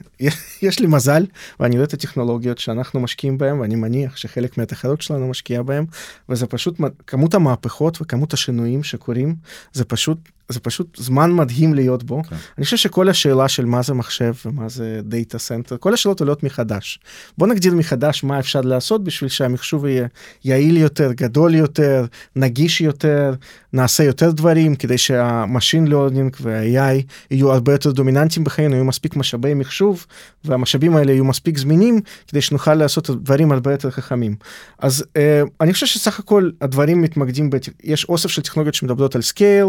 יש 0.62 0.80
לי 0.80 0.86
מזל, 0.86 1.26
ואני 1.60 1.74
רואה 1.76 1.84
את 1.86 1.94
הטכנולוגיות 1.94 2.58
שאנחנו 2.58 3.00
משקיעים 3.00 3.38
בהן, 3.38 3.60
ואני 3.60 3.74
מניח 3.74 4.16
שחלק 4.16 4.58
מהתחרות 4.58 5.02
שלנו 5.02 5.28
משקיעה 5.28 5.62
בהן, 5.62 5.84
וזה 6.28 6.46
פשוט, 6.46 6.80
כמות 7.06 7.34
המהפכות 7.34 8.02
וכמות 8.02 8.32
השינויים 8.32 8.82
שקורים, 8.82 9.34
זה 9.72 9.84
פשוט, 9.84 10.18
זה 10.52 10.60
פשוט 10.60 10.96
זמן 11.00 11.32
מדהים 11.32 11.74
להיות 11.74 12.02
בו. 12.02 12.22
כן. 12.22 12.36
אני 12.58 12.64
חושב 12.64 12.76
שכל 12.76 13.08
השאלה 13.08 13.48
של 13.48 13.64
מה 13.64 13.82
זה 13.82 13.94
מחשב 13.94 14.32
ומה 14.46 14.68
זה 14.68 15.00
data 15.02 15.38
center, 15.38 15.76
כל 15.80 15.94
השאלות 15.94 16.20
עולות 16.20 16.42
מחדש. 16.42 17.00
בוא 17.38 17.46
נגדיר 17.46 17.74
מחדש 17.74 18.24
מה 18.24 18.38
אפשר 18.38 18.60
לעשות 18.60 19.04
בשביל 19.04 19.30
שהמחשוב 19.30 19.86
יהיה 19.86 20.06
יעיל 20.44 20.76
יותר, 20.76 21.12
גדול 21.12 21.54
יותר, 21.54 22.06
נגיש 22.36 22.80
יותר, 22.80 23.34
נעשה 23.72 24.04
יותר 24.04 24.30
דברים 24.30 24.76
כדי 24.76 24.98
שה 24.98 25.24
machine 25.24 25.86
learning 25.86 26.36
וה-AI 26.40 27.02
יהיו 27.30 27.52
הרבה 27.52 27.72
יותר 27.72 27.92
דומיננטיים 27.92 28.44
בחיינו, 28.44 28.74
יהיו 28.74 28.84
מספיק 28.84 29.16
משאבי 29.16 29.54
מחשוב 29.54 30.06
והמשאבים 30.44 30.96
האלה 30.96 31.12
יהיו 31.12 31.24
מספיק 31.24 31.58
זמינים 31.58 32.00
כדי 32.28 32.40
שנוכל 32.40 32.74
לעשות 32.74 33.10
דברים 33.10 33.52
הרבה 33.52 33.72
יותר 33.72 33.90
חכמים. 33.90 34.36
אז 34.78 35.04
אה, 35.16 35.42
אני 35.60 35.72
חושב 35.72 35.86
שסך 35.86 36.18
הכל 36.18 36.50
הדברים 36.60 37.02
מתמקדים, 37.02 37.50
ב... 37.50 37.56
יש 37.84 38.04
אוסף 38.04 38.28
של 38.28 38.42
טכנולוגיות 38.42 38.74
שמדברות 38.74 39.14
על 39.14 39.22
scale, 39.22 39.66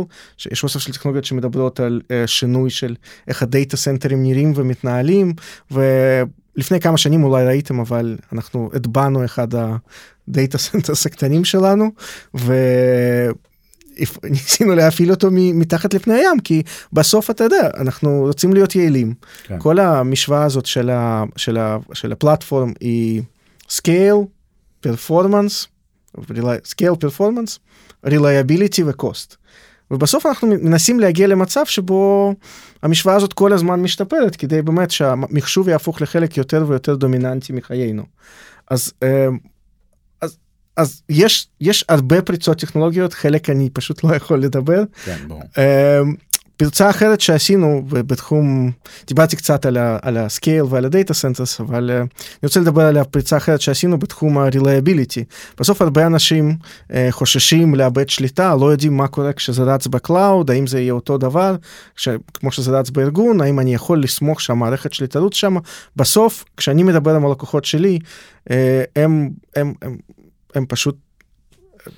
יש 0.52 0.64
אוסף 0.76 0.86
של 0.86 0.94
טכנולוגיות 0.94 1.26
שמדברות 1.26 1.80
על 1.80 2.02
אה, 2.12 2.28
שינוי 2.28 2.70
של 2.70 2.96
איך 3.28 3.44
ה 3.44 3.50
data 3.50 3.78
centerים 3.78 4.24
נראים 4.24 4.54
ומתנהלים, 4.56 5.34
ולפני 5.72 6.80
כמה 6.80 6.98
שנים 6.98 7.24
אולי 7.24 7.46
ראיתם 7.46 7.80
אבל 7.80 8.18
אנחנו 8.34 8.70
הטבענו 8.74 9.26
אחד 9.26 9.48
ה 10.28 10.34
data 10.34 10.58
centers 10.58 11.06
הקטנים 11.06 11.46
שלנו, 11.46 11.92
ו... 12.38 12.54
ניסינו 14.24 14.76
להפעיל 14.76 15.12
אותו 15.12 15.28
מתחת 15.32 15.94
לפני 15.94 16.14
הים 16.14 16.40
כי 16.40 16.64
בסוף 16.94 17.30
אתה 17.30 17.44
יודע 17.44 17.70
אנחנו 17.78 18.22
רוצים 18.28 18.54
להיות 18.54 18.76
יעילים 18.76 19.14
כן. 19.44 19.60
כל 19.60 19.80
המשוואה 19.80 20.44
הזאת 20.44 20.66
של, 20.66 20.90
ה, 20.90 21.24
של, 21.36 21.58
ה, 21.58 21.78
של 21.94 22.12
ה 22.12 22.19
platform 22.19 22.74
היא 22.80 23.22
scale, 23.70 24.26
performance, 24.88 25.68
scale, 26.68 26.96
performance, 27.06 27.60
reliability 28.06 28.84
ו-cost. 28.86 29.36
ובסוף 29.94 30.26
אנחנו 30.26 30.48
מנסים 30.48 31.00
להגיע 31.00 31.28
למצב 31.28 31.66
שבו 31.66 32.34
המשוואה 32.84 33.16
הזאת 33.16 33.34
כל 33.34 33.54
הזמן 33.54 33.82
משתפרת, 33.82 34.36
כדי 34.36 34.62
באמת 34.62 34.92
שהמחשוב 34.92 35.70
יהפוך 35.70 36.02
לחלק 36.02 36.38
יותר 36.38 36.66
ויותר 36.68 36.96
דומיננטי 36.96 37.54
מחיינו. 37.54 38.04
אז, 38.70 38.94
אה, 39.04 39.28
אז, 40.22 40.38
אז 40.78 41.02
יש, 41.10 41.48
יש 41.62 41.86
הרבה 41.90 42.22
פריצות 42.22 42.60
טכנולוגיות, 42.60 43.14
חלק 43.14 43.50
אני 43.50 43.70
פשוט 43.70 44.04
לא 44.04 44.16
יכול 44.16 44.40
לדבר. 44.40 44.84
כן, 45.06 45.18
ברור. 45.28 45.44
אה, 46.54 46.58
פרצה 46.58 46.90
אחרת 46.90 47.22
שעשינו 47.22 47.84
בתחום, 47.88 48.72
דיברתי 49.08 49.36
קצת 49.36 49.66
על, 49.66 49.78
ה, 49.78 49.98
על 50.02 50.18
ה 50.18 50.25
scale 50.25 50.64
ועל 50.70 50.86
ה 50.86 50.91
data 50.91 51.14
centers, 51.14 51.62
אבל 51.62 51.90
uh, 51.90 51.94
אני 51.94 52.08
רוצה 52.44 52.60
לדבר 52.60 52.82
על 52.82 52.98
הפרצה 52.98 53.38
אחרת 53.38 53.62
שעשינו 53.62 54.00
בתחום 54.00 54.38
ה-reliability. 54.38 55.24
בסוף 55.60 55.82
הרבה 55.82 56.06
אנשים 56.06 56.56
uh, 56.62 56.94
חוששים 57.12 57.76
לאבד 57.76 58.10
שליטה, 58.10 58.56
לא 58.56 58.72
יודעים 58.72 58.98
מה 58.98 59.08
קורה 59.08 59.34
כשזה 59.34 59.64
רץ 59.64 59.88
ב 59.88 59.97
cloud, 59.97 60.52
האם 60.52 60.68
זה 60.68 60.80
יהיה 60.80 60.94
אותו 60.94 61.18
דבר, 61.18 61.56
ש, 61.96 62.10
כמו 62.34 62.52
שזה 62.52 62.72
רץ 62.80 62.90
בארגון, 62.90 63.42
האם 63.42 63.60
אני 63.60 63.74
יכול 63.74 64.04
לסמוך 64.04 64.42
שהמערכת 64.42 64.94
שלי 64.94 65.08
תרוץ 65.08 65.36
שם. 65.36 65.56
בסוף, 65.96 66.46
כשאני 66.58 66.84
מדבר 66.84 67.16
עם 67.16 67.26
הלקוחות 67.26 67.66
שלי, 67.66 68.00
uh, 68.50 68.54
הם, 68.96 69.30
הם, 69.56 69.74
הם, 69.82 69.98
הם 70.56 70.66
פשוט 70.66 70.96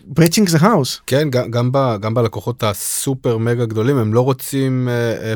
betting 0.08 0.50
the 0.50 0.58
house. 0.62 1.02
כן, 1.08 1.30
גם, 1.30 1.52
גם, 1.52 1.72
ב, 1.72 1.96
גם 2.00 2.14
בלקוחות 2.14 2.64
ה 2.64 2.76
super 2.76 3.38
mega 3.38 3.66
גדולים, 3.66 3.98
הם 3.98 4.14
לא 4.14 4.22
רוצים 4.22 4.90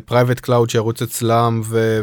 private 0.05 0.37
uh, 0.37 0.41
cloud 0.41 0.69
שירוץ 0.69 1.01
אצלם 1.01 1.61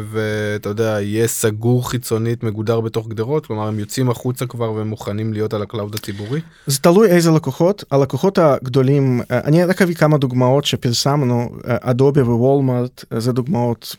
ואתה 0.09 0.69
יודע, 0.69 1.01
יהיה 1.01 1.27
סגור 1.27 1.89
חיצונית, 1.89 2.43
מגודר 2.43 2.81
בתוך 2.81 3.07
גדרות, 3.07 3.45
כלומר 3.45 3.67
הם 3.67 3.79
יוצאים 3.79 4.09
החוצה 4.09 4.45
כבר 4.45 4.71
והם 4.71 4.87
מוכנים 4.87 5.33
להיות 5.33 5.53
על 5.53 5.61
ה 5.61 5.67
cloud 5.67 5.95
הציבורי. 5.95 6.41
זה 6.67 6.79
תלוי 6.79 7.07
איזה 7.07 7.31
לקוחות, 7.31 7.83
הלקוחות 7.91 8.37
הגדולים, 8.37 9.21
אה, 9.31 9.39
אני 9.43 9.63
רק 9.63 9.81
אביא 9.81 9.95
כמה 9.95 10.17
דוגמאות 10.17 10.65
שפרסמנו, 10.65 11.49
אדובי 11.65 12.21
ווולמרט, 12.21 13.05
זה 13.17 13.31
דוגמאות, 13.31 13.95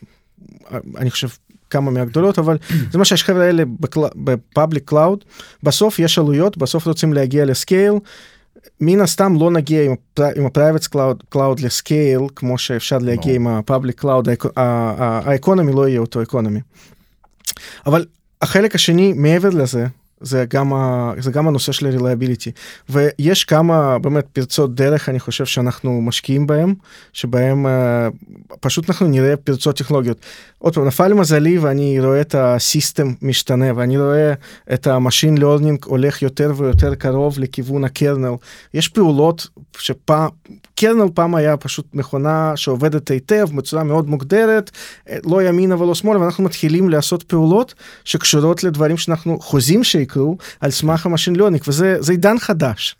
אה, 0.71 0.77
אני 0.97 1.11
חושב 1.11 1.27
כמה 1.69 1.91
מהגדולות 1.91 2.39
אבל 2.39 2.57
זה 2.91 2.97
מה 2.97 3.05
שהחבר'ה 3.05 3.45
האלה 3.45 3.63
ב 4.15 4.26
public 4.26 4.89
cloud 4.89 5.23
בסוף 5.63 5.99
יש 5.99 6.19
עלויות 6.19 6.57
בסוף 6.57 6.87
רוצים 6.87 7.13
להגיע 7.13 7.45
ל 7.45 7.53
scale 7.53 7.93
מן 8.81 9.01
הסתם 9.01 9.35
לא 9.39 9.51
נגיע 9.51 9.83
עם, 9.83 9.95
עם 10.35 10.45
ה-Private 10.45 10.87
Cloud, 10.95 11.35
Cloud 11.35 11.63
ל 11.63 11.73
scale 11.73 12.21
כמו 12.35 12.57
שאפשר 12.57 12.97
להגיע 12.97 13.33
no. 13.33 13.35
עם 13.35 13.47
ה-Public 13.47 14.03
Cloud, 14.03 14.49
ה 14.55 14.69
economy 14.69 15.71
לא 15.71 15.87
יהיה 15.87 15.99
אותו 15.99 16.21
economy. 16.21 16.59
אבל 17.85 18.05
החלק 18.41 18.75
השני 18.75 19.13
מעבר 19.13 19.49
לזה 19.49 19.85
זה 20.21 20.45
גם, 20.49 20.73
ה, 20.73 21.13
זה 21.19 21.31
גם 21.31 21.47
הנושא 21.47 21.71
של 21.71 21.87
ה-reliability 21.87 22.51
ויש 22.89 23.43
כמה 23.43 23.99
באמת 23.99 24.25
פרצות 24.33 24.75
דרך 24.75 25.09
אני 25.09 25.19
חושב 25.19 25.45
שאנחנו 25.45 26.01
משקיעים 26.01 26.47
בהם 26.47 26.73
שבהם 27.13 27.65
uh, 27.65 27.69
פשוט 28.59 28.89
אנחנו 28.89 29.07
נראה 29.07 29.37
פרצות 29.37 29.77
טכנולוגיות. 29.77 30.17
עוד 30.57 30.75
פעם 30.75 30.85
נפל 30.85 31.07
למזלי 31.07 31.57
ואני 31.57 31.99
רואה 31.99 32.21
את 32.21 32.35
ה 32.35 32.46
system 32.46 33.13
משתנה 33.21 33.65
ואני 33.75 33.97
רואה 33.97 34.33
את 34.73 34.87
ה 34.87 34.93
machine 34.93 35.37
learning 35.37 35.85
הולך 35.85 36.21
יותר 36.21 36.53
ויותר 36.57 36.95
קרוב 36.95 37.39
לכיוון 37.39 37.83
ה 37.83 37.90
kernel 37.90 38.33
יש 38.73 38.87
פעולות 38.87 39.47
שפעם 39.77 40.29
kernel 40.79 41.09
פעם 41.13 41.35
היה 41.35 41.57
פשוט 41.57 41.85
מכונה 41.93 42.51
שעובדת 42.55 43.11
היטב 43.11 43.47
בצורה 43.55 43.83
מאוד 43.83 44.09
מוגדרת 44.09 44.71
לא 45.25 45.43
ימינה 45.43 45.81
ולא 45.81 45.95
שמאלה 45.95 46.19
ואנחנו 46.19 46.43
מתחילים 46.43 46.89
לעשות 46.89 47.23
פעולות 47.23 47.73
שקשורות 48.03 48.63
לדברים 48.63 48.97
שאנחנו 48.97 49.39
חוזים 49.39 49.83
שיקרו 49.83 50.37
על 50.59 50.71
סמך 50.71 51.05
ה 51.05 51.09
machine 51.09 51.35
learning 51.35 51.63
וזה 51.67 52.11
עידן 52.11 52.39
חדש. 52.39 52.95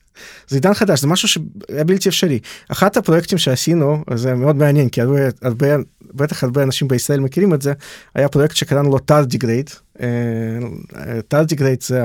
זה 0.48 0.58
עידן 0.58 0.74
חדש 0.74 1.02
זה 1.02 1.08
משהו 1.08 1.28
שהיה 1.28 1.84
בלתי 1.84 2.10
אפשרי. 2.10 2.39
אחת 2.69 2.98
הפרויקטים 2.98 3.38
שעשינו 3.38 4.04
זה 4.13 4.36
מאוד 4.36 4.56
מעניין 4.56 4.89
כי 4.89 5.02
הרבה 5.02 5.19
הרבה 5.41 5.67
בטח 6.13 6.43
הרבה 6.43 6.63
אנשים 6.63 6.88
בישראל 6.88 7.19
מכירים 7.19 7.54
את 7.54 7.62
זה 7.62 7.74
היה 8.15 8.30
פרויקט 8.30 8.56
שקראנו 8.56 8.89
לו 8.89 9.00
Tardigrade 9.00 9.69
Tardigrade 11.28 11.84
זה 11.84 12.02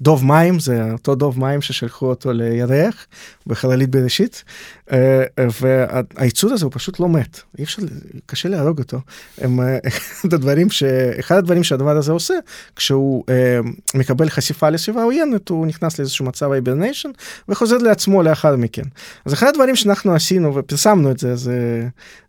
הדוב 0.00 0.24
מים 0.24 0.60
זה 0.60 0.92
אותו 0.92 1.14
דוב 1.14 1.40
מים 1.40 1.62
ששלחו 1.62 2.06
אותו 2.06 2.32
לירח 2.32 3.06
בחללית 3.46 3.90
בראשית. 3.90 4.44
אה, 4.92 5.24
והייצור 5.60 6.52
הזה 6.52 6.64
הוא 6.64 6.72
פשוט 6.74 7.00
לא 7.00 7.08
מת 7.08 7.40
אי 7.58 7.64
אפשר 7.64 7.82
קשה 8.26 8.48
להרוג 8.48 8.78
אותו. 8.78 9.00
הם 9.38 9.60
אחד 9.88 10.34
הדברים 10.34 10.70
שאחד 10.70 11.36
הדברים 11.36 11.64
שהדבר 11.64 11.96
הזה 11.96 12.12
עושה 12.12 12.34
כשהוא 12.76 13.24
אה, 13.28 13.58
מקבל 13.94 14.28
חשיפה 14.28 14.70
לסביבה 14.70 15.02
עוינת 15.02 15.48
הוא 15.48 15.66
נכנס 15.66 15.98
לאיזשהו 15.98 16.24
מצב 16.24 16.52
hibernation 16.52 17.10
וחוזר 17.48 17.78
לעצמו 17.78 18.22
לאחר 18.22 18.56
מכן 18.56 18.82
אז 19.24 19.32
אחד 19.32 19.46
הדברים 19.46 19.76
שאנחנו 19.76 20.14
עשינו 20.14 20.54
ופרסמנו 20.54 21.10
את 21.10 21.18
זה 21.18 21.36
זה 21.36 21.86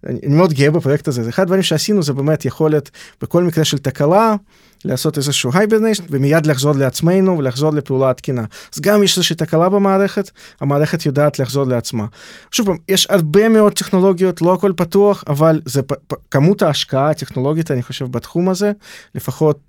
אני 0.07 0.35
מאוד 0.35 0.53
גאה 0.53 0.71
בפרויקט 0.71 1.07
הזה 1.07 1.23
זה 1.23 1.29
אחד 1.29 1.43
הדברים 1.43 1.63
שעשינו 1.63 2.03
זה 2.03 2.13
באמת 2.13 2.45
יכולת 2.45 2.89
בכל 3.21 3.43
מקרה 3.43 3.65
של 3.65 3.77
תקלה. 3.77 4.35
לעשות 4.85 5.17
איזשהו 5.17 5.51
hibernation 5.53 6.03
ומיד 6.09 6.45
לחזור 6.45 6.71
לעצמנו 6.75 7.37
ולחזור 7.37 7.73
לפעולה 7.73 8.09
התקינה. 8.09 8.43
אז 8.73 8.79
גם 8.79 9.03
יש 9.03 9.17
איזושהי 9.17 9.35
תקלה 9.35 9.69
במערכת, 9.69 10.31
המערכת 10.61 11.05
יודעת 11.05 11.39
לחזור 11.39 11.63
לעצמה. 11.63 12.05
שוב 12.51 12.65
פעם, 12.65 12.77
יש 12.89 13.07
הרבה 13.09 13.49
מאוד 13.49 13.73
טכנולוגיות, 13.73 14.41
לא 14.41 14.53
הכל 14.53 14.73
פתוח, 14.75 15.23
אבל 15.27 15.61
זה 15.65 15.81
פ- 15.81 15.93
פ- 16.07 16.15
כמות 16.31 16.61
ההשקעה 16.61 17.09
הטכנולוגית, 17.09 17.71
אני 17.71 17.83
חושב, 17.83 18.05
בתחום 18.05 18.49
הזה, 18.49 18.71
לפחות, 19.15 19.59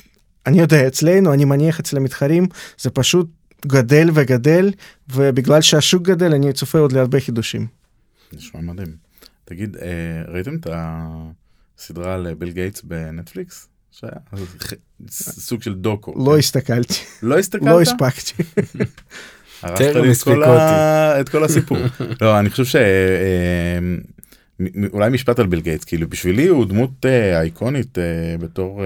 אני 0.47 0.61
יודע, 0.61 0.87
אצלנו, 0.87 1.33
אני 1.33 1.45
מניח 1.45 1.81
אצל 1.81 1.97
המתחרים, 1.97 2.47
זה 2.81 2.91
פשוט 2.91 3.27
גדל 3.67 4.09
וגדל, 4.15 4.71
ובגלל 5.13 5.61
שהשוק 5.61 6.03
גדל, 6.03 6.35
אני 6.35 6.53
צופה 6.53 6.79
עוד 6.79 6.93
להרבה 6.93 7.21
חידושים. 7.21 7.67
נשמע 8.33 8.61
מדהים. 8.61 8.97
תגיד, 9.45 9.77
אה, 9.77 10.33
ראיתם 10.33 10.57
את 10.57 10.67
הסדרה 10.71 12.15
על 12.15 12.35
ביל 12.35 12.51
גייטס 12.51 12.83
בנטפליקס? 12.83 13.69
שהיה 13.91 14.13
סוג 15.11 15.63
של 15.63 15.75
דוקו. 15.75 16.25
לא 16.25 16.39
הסתכלתי. 16.39 16.95
לא 17.23 17.39
הסתכלת? 17.39 17.63
לא 17.63 17.81
הספקתי. 17.81 18.43
הרסת 19.63 20.27
לי 20.27 20.35
את 21.21 21.29
כל 21.29 21.45
הסיפור. 21.45 21.79
לא, 22.21 22.39
אני 22.39 22.51
חושב 22.51 22.65
ש... 22.65 22.77
אה, 22.77 23.79
אולי 24.93 25.11
משפט 25.11 25.39
על 25.39 25.47
ביל 25.47 25.61
גייטס, 25.61 25.85
כאילו 25.85 26.09
בשבילי 26.09 26.47
הוא 26.47 26.67
דמות 26.67 27.07
אה, 27.07 27.41
אייקונית 27.41 27.99
אה, 27.99 28.39
בתור 28.39 28.83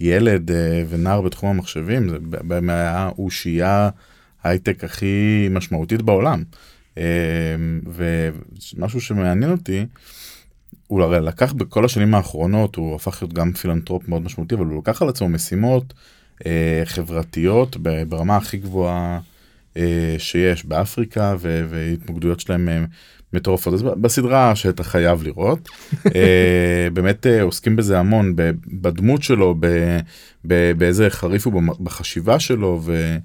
ילד 0.00 0.50
ונער 0.88 1.20
בתחום 1.20 1.50
המחשבים, 1.50 2.08
זה 2.08 2.18
באמת 2.20 2.70
היה 2.70 3.10
אושיית 3.18 3.90
הייטק 4.44 4.84
הכי 4.84 5.48
משמעותית 5.50 6.02
בעולם. 6.02 6.42
ומשהו 7.86 9.00
שמעניין 9.00 9.50
אותי, 9.50 9.86
הוא 10.86 11.02
הרי 11.02 11.20
לקח 11.20 11.52
בכל 11.52 11.84
השנים 11.84 12.14
האחרונות, 12.14 12.76
הוא 12.76 12.94
הפך 12.94 13.22
להיות 13.22 13.32
גם 13.32 13.52
פילנטרופ 13.52 14.08
מאוד 14.08 14.22
משמעותי, 14.22 14.54
אבל 14.54 14.66
הוא 14.66 14.78
לקח 14.78 15.02
על 15.02 15.08
עצמו 15.08 15.28
משימות 15.28 15.94
אה, 16.46 16.82
חברתיות 16.84 17.76
ברמה 18.08 18.36
הכי 18.36 18.56
גבוהה 18.56 19.20
אה, 19.76 20.14
שיש 20.18 20.64
באפריקה, 20.64 21.36
וההתמקדויות 21.40 22.40
שלהם 22.40 22.68
אה, 22.68 22.84
מטורפות. 23.32 23.74
אז 23.74 23.82
בסדרה 23.82 24.56
שאתה 24.56 24.84
חייב 24.84 25.22
לראות, 25.22 25.68
אה, 26.14 26.88
באמת 26.94 27.26
אה, 27.26 27.42
עוסקים 27.42 27.76
בזה 27.76 27.98
המון, 27.98 28.34
בדמות 28.66 29.22
שלו, 29.22 29.54
ב, 29.60 29.66
ב, 30.46 30.72
באיזה 30.78 31.10
חריף 31.10 31.46
הוא 31.46 31.62
בחשיבה 31.80 32.40
שלו 32.40 32.80
ו, 32.84 33.16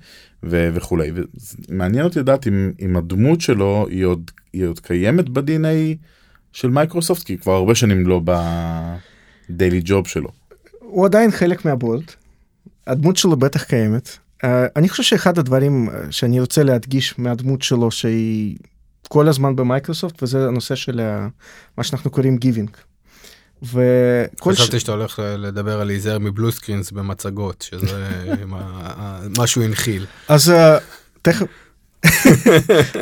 ו, 0.43 0.69
וכולי. 0.73 1.11
ומעניין 1.69 2.05
אותי 2.05 2.19
לדעת 2.19 2.47
אם, 2.47 2.71
אם 2.81 2.97
הדמות 2.97 3.41
שלו 3.41 3.87
היא 3.89 4.05
עוד, 4.05 4.31
היא 4.53 4.65
עוד 4.65 4.79
קיימת 4.79 5.29
ב-DNA. 5.29 5.97
של 6.53 6.69
מייקרוסופט 6.69 7.23
כי 7.23 7.37
כבר 7.37 7.53
הרבה 7.53 7.75
שנים 7.75 8.07
לא 8.07 8.21
ב 9.49 9.55
daily 9.55 9.81
job 9.84 10.07
שלו. 10.07 10.29
הוא 10.79 11.05
עדיין 11.05 11.31
חלק 11.31 11.65
מהבורד. 11.65 12.03
הדמות 12.87 13.17
שלו 13.17 13.35
בטח 13.35 13.63
קיימת. 13.63 14.09
Uh, 14.43 14.47
אני 14.75 14.89
חושב 14.89 15.03
שאחד 15.03 15.39
הדברים 15.39 15.89
שאני 16.09 16.39
רוצה 16.39 16.63
להדגיש 16.63 17.19
מהדמות 17.19 17.61
שלו 17.61 17.91
שהיא 17.91 18.57
כל 19.07 19.27
הזמן 19.27 19.55
במייקרוסופט 19.55 20.23
וזה 20.23 20.47
הנושא 20.47 20.75
של 20.75 20.99
uh, 20.99 21.29
מה 21.77 21.83
שאנחנו 21.83 22.09
קוראים 22.11 22.37
giving. 22.38 22.69
וכל 23.63 24.53
חשבתי 24.53 24.79
ש... 24.79 24.81
שאתה 24.81 24.91
הולך 24.91 25.19
לדבר 25.37 25.81
על 25.81 25.87
להיזהר 25.87 26.19
מ 26.19 26.26
blue 26.26 26.51
screens 26.51 26.91
במצגות 26.91 27.61
שזה 27.61 28.07
מה 29.37 29.47
שהוא 29.47 29.63
הנחיל. 29.63 30.05
אז 30.27 30.49
uh, 30.49 30.53
תכף 31.21 31.45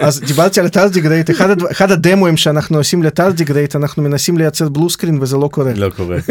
אז 0.01 0.19
דיברתי 0.19 0.59
על 0.59 0.65
ה 0.65 0.71
Tardigrade 0.71 1.29
אחד, 1.31 1.63
אחד 1.71 1.91
הדמואים 1.91 2.38
שאנחנו 2.38 2.77
עושים 2.77 3.03
ל 3.03 3.10
Tardigrade 3.10 3.75
אנחנו 3.75 4.03
מנסים 4.03 4.38
לייצר 4.38 4.69
blue 4.69 4.89
screen 4.89 5.17
וזה 5.21 5.38
לא 5.38 5.49
קורה. 5.51 5.73
לא 5.73 5.89
קורה. 5.89 6.17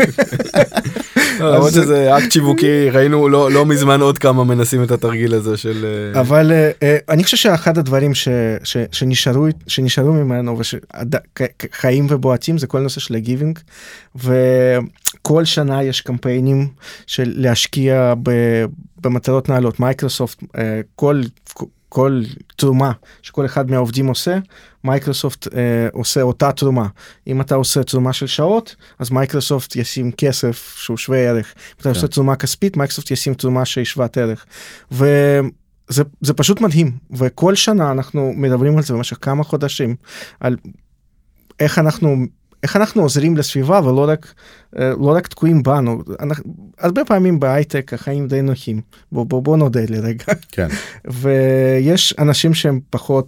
למרות 1.41 1.73
שזה 1.73 2.19
אקט 2.19 2.33
שיווקי 2.33 2.91
ראינו 2.91 3.29
לא 3.29 3.51
לא 3.51 3.67
מזמן 3.67 4.01
עוד 4.01 4.19
כמה 4.19 4.45
מנסים 4.45 4.83
את 4.83 4.91
התרגיל 4.91 5.35
הזה 5.35 5.57
של 5.57 5.87
אה, 6.15 6.21
אבל 6.21 6.53
אה, 6.83 6.97
אני 7.09 7.25
חושב 7.25 7.37
שאחד 7.37 7.79
הדברים 7.79 8.13
שנשארו 8.93 9.47
שנשארו 9.67 10.13
ממנו 10.13 10.59
וחיים 10.59 12.07
ובועטים 12.11 12.59
זה 12.59 12.67
כל 12.67 12.81
נושא 12.81 13.01
של 13.01 13.15
ה 13.15 13.21
giving 13.21 13.59
וכל 14.17 15.45
שנה 15.45 15.83
יש 15.83 16.01
קמפיינים 16.01 16.69
של 17.07 17.33
להשקיע 17.37 18.15
במטרות 19.01 19.49
נעלות 19.49 19.81
מייקרוסופט 19.81 20.43
כל 20.97 21.23
כל 21.89 22.23
תרומה 22.57 22.93
שכל 23.23 23.47
אחד 23.47 23.71
מהעובדים 23.71 24.07
עושה, 24.07 24.39
מייקרוסופט 24.85 25.55
אה, 25.55 25.89
עושה 25.93 26.23
אותה 26.23 26.53
תרומה. 26.53 26.87
אם 27.27 27.41
אתה 27.41 27.55
עושה 27.55 27.83
תרומה 27.83 28.13
של 28.13 28.27
שעות, 28.27 28.77
אז 28.99 29.11
מייקרוסופט 29.11 29.77
ישים 29.77 30.13
כסף 30.13 30.75
שהוא 30.77 30.97
שווה 30.97 31.19
ערך. 31.19 31.47
אם 31.47 31.75
אתה 31.75 31.83
כן. 31.83 31.89
עושה 31.89 32.07
תרומה 32.07 32.37
כספית, 32.37 32.77
מייקרוסופט 32.77 33.11
ישים 33.11 33.35
תרומה 33.35 33.65
שהיא 33.65 33.85
שוות 33.85 34.17
ערך. 34.19 34.47
וזה 34.91 36.03
זה 36.21 36.35
פשוט 36.35 36.61
מדהים, 36.61 36.99
וכל 37.11 37.55
שנה 37.55 37.91
אנחנו 37.91 38.33
מדברים 38.37 38.77
על 38.77 38.83
זה 38.83 38.95
במשך 38.95 39.19
כמה 39.21 39.45
חודשים, 39.45 39.97
על 40.41 40.57
איך 41.61 41.79
אנחנו 41.79 42.17
איך 42.63 42.77
אנחנו 42.77 43.03
עוזרים 43.03 43.37
לסביבה 43.37 43.81
ולא 43.85 44.09
רק, 44.09 44.35
אה, 44.79 44.91
לא 44.91 45.15
רק 45.17 45.27
תקועים 45.27 45.63
בנו. 45.63 46.03
אנחנו, 46.21 46.45
הרבה 46.79 47.05
פעמים 47.05 47.41
בהייטק 47.41 47.95
החיים 47.95 48.29
די 48.29 48.43
נוחים, 48.43 48.81
בוא, 49.13 49.27
בוא, 49.27 49.43
בוא 49.43 49.57
נודה 49.57 49.81
לרגע. 49.89 50.25
כן. 50.53 50.69
ויש 51.21 52.15
אנשים 52.19 52.55
שהם 52.55 52.81
פחות, 52.91 53.27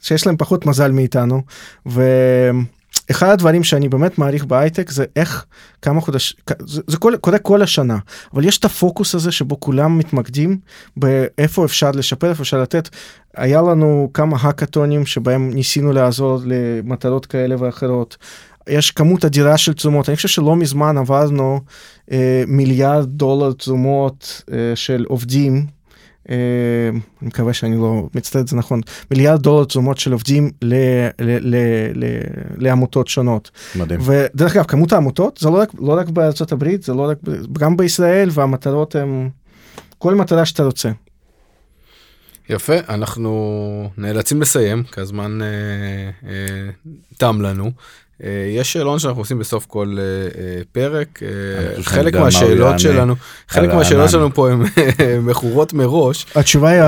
שיש 0.00 0.26
להם 0.26 0.36
פחות 0.36 0.66
מזל 0.66 0.92
מאיתנו, 0.92 1.42
ואחד 1.86 3.28
הדברים 3.28 3.64
שאני 3.64 3.88
באמת 3.88 4.18
מעריך 4.18 4.44
בהייטק 4.44 4.90
זה 4.90 5.04
איך 5.16 5.46
כמה 5.82 6.00
חודשים, 6.00 6.36
זה, 6.60 6.82
זה 6.86 6.96
כל, 6.96 7.16
קורה 7.20 7.38
כל 7.38 7.62
השנה, 7.62 7.98
אבל 8.34 8.44
יש 8.44 8.58
את 8.58 8.64
הפוקוס 8.64 9.14
הזה 9.14 9.32
שבו 9.32 9.60
כולם 9.60 9.98
מתמקדים 9.98 10.58
באיפה 10.96 11.64
אפשר 11.64 11.90
לשפר, 11.90 12.30
איפה 12.30 12.42
אפשר 12.42 12.62
לתת. 12.62 12.88
היה 13.36 13.62
לנו 13.62 14.10
כמה 14.14 14.36
האקתונים 14.40 15.06
שבהם 15.06 15.50
ניסינו 15.50 15.92
לעזור 15.92 16.38
למטרות 16.44 17.26
כאלה 17.26 17.56
ואחרות. 17.58 18.16
יש 18.68 18.90
כמות 18.90 19.24
אדירה 19.24 19.58
של 19.58 19.72
תשומות, 19.72 20.08
אני 20.08 20.16
חושב 20.16 20.28
שלא 20.28 20.56
מזמן 20.56 20.98
עברנו 20.98 21.60
אה, 22.12 22.44
מיליארד 22.46 23.08
דולר 23.08 23.52
תשומות 23.52 24.42
אה, 24.52 24.76
של 24.76 25.04
עובדים, 25.08 25.66
אה, 26.30 26.36
אני 26.90 27.28
מקווה 27.28 27.52
שאני 27.52 27.76
לא 27.76 28.08
מצטט 28.14 28.36
את 28.36 28.48
זה 28.48 28.56
נכון, 28.56 28.80
מיליארד 29.10 29.42
דולר 29.42 29.64
תשומות 29.64 29.98
של 29.98 30.12
עובדים 30.12 30.50
ל, 30.62 30.74
ל, 31.18 31.54
ל, 31.54 31.56
ל, 31.94 32.04
לעמותות 32.56 33.08
שונות. 33.08 33.50
מדהים. 33.76 34.00
ודרך 34.02 34.56
אגב, 34.56 34.64
כמות 34.64 34.92
העמותות 34.92 35.38
זה 35.38 35.50
לא 35.50 35.58
רק, 35.58 35.68
לא 35.78 35.92
רק 35.92 36.08
בארצות 36.08 36.52
הברית, 36.52 36.82
זה 36.82 36.94
לא 36.94 37.08
רק, 37.08 37.18
גם 37.52 37.76
בישראל, 37.76 38.28
והמטרות 38.32 38.94
הן 38.94 39.28
כל 39.98 40.14
מטרה 40.14 40.44
שאתה 40.44 40.64
רוצה. 40.64 40.90
יפה, 42.48 42.74
אנחנו 42.88 43.90
נאלצים 43.98 44.42
לסיים, 44.42 44.82
כי 44.82 45.00
הזמן 45.00 45.42
אה, 45.42 46.28
אה, 46.28 46.70
תם 47.16 47.40
לנו. 47.40 47.70
אה, 48.24 48.28
יש 48.56 48.72
שאלון 48.72 48.98
שאנחנו 48.98 49.20
עושים 49.20 49.38
בסוף 49.38 49.66
כל 49.66 49.96
אה, 49.98 50.02
אה, 50.42 50.62
פרק. 50.72 51.20
חלק 51.82 52.16
מהשאלות 52.16 52.78
שלנו, 52.80 53.14
חלק 53.48 53.74
מהשאלות. 53.74 54.10
שלנו 54.10 54.34
פה 54.34 54.50
הן 54.50 54.62
מכורות 55.22 55.72
מראש. 55.72 56.26
התשובה 56.34 56.68
היא 56.70 56.80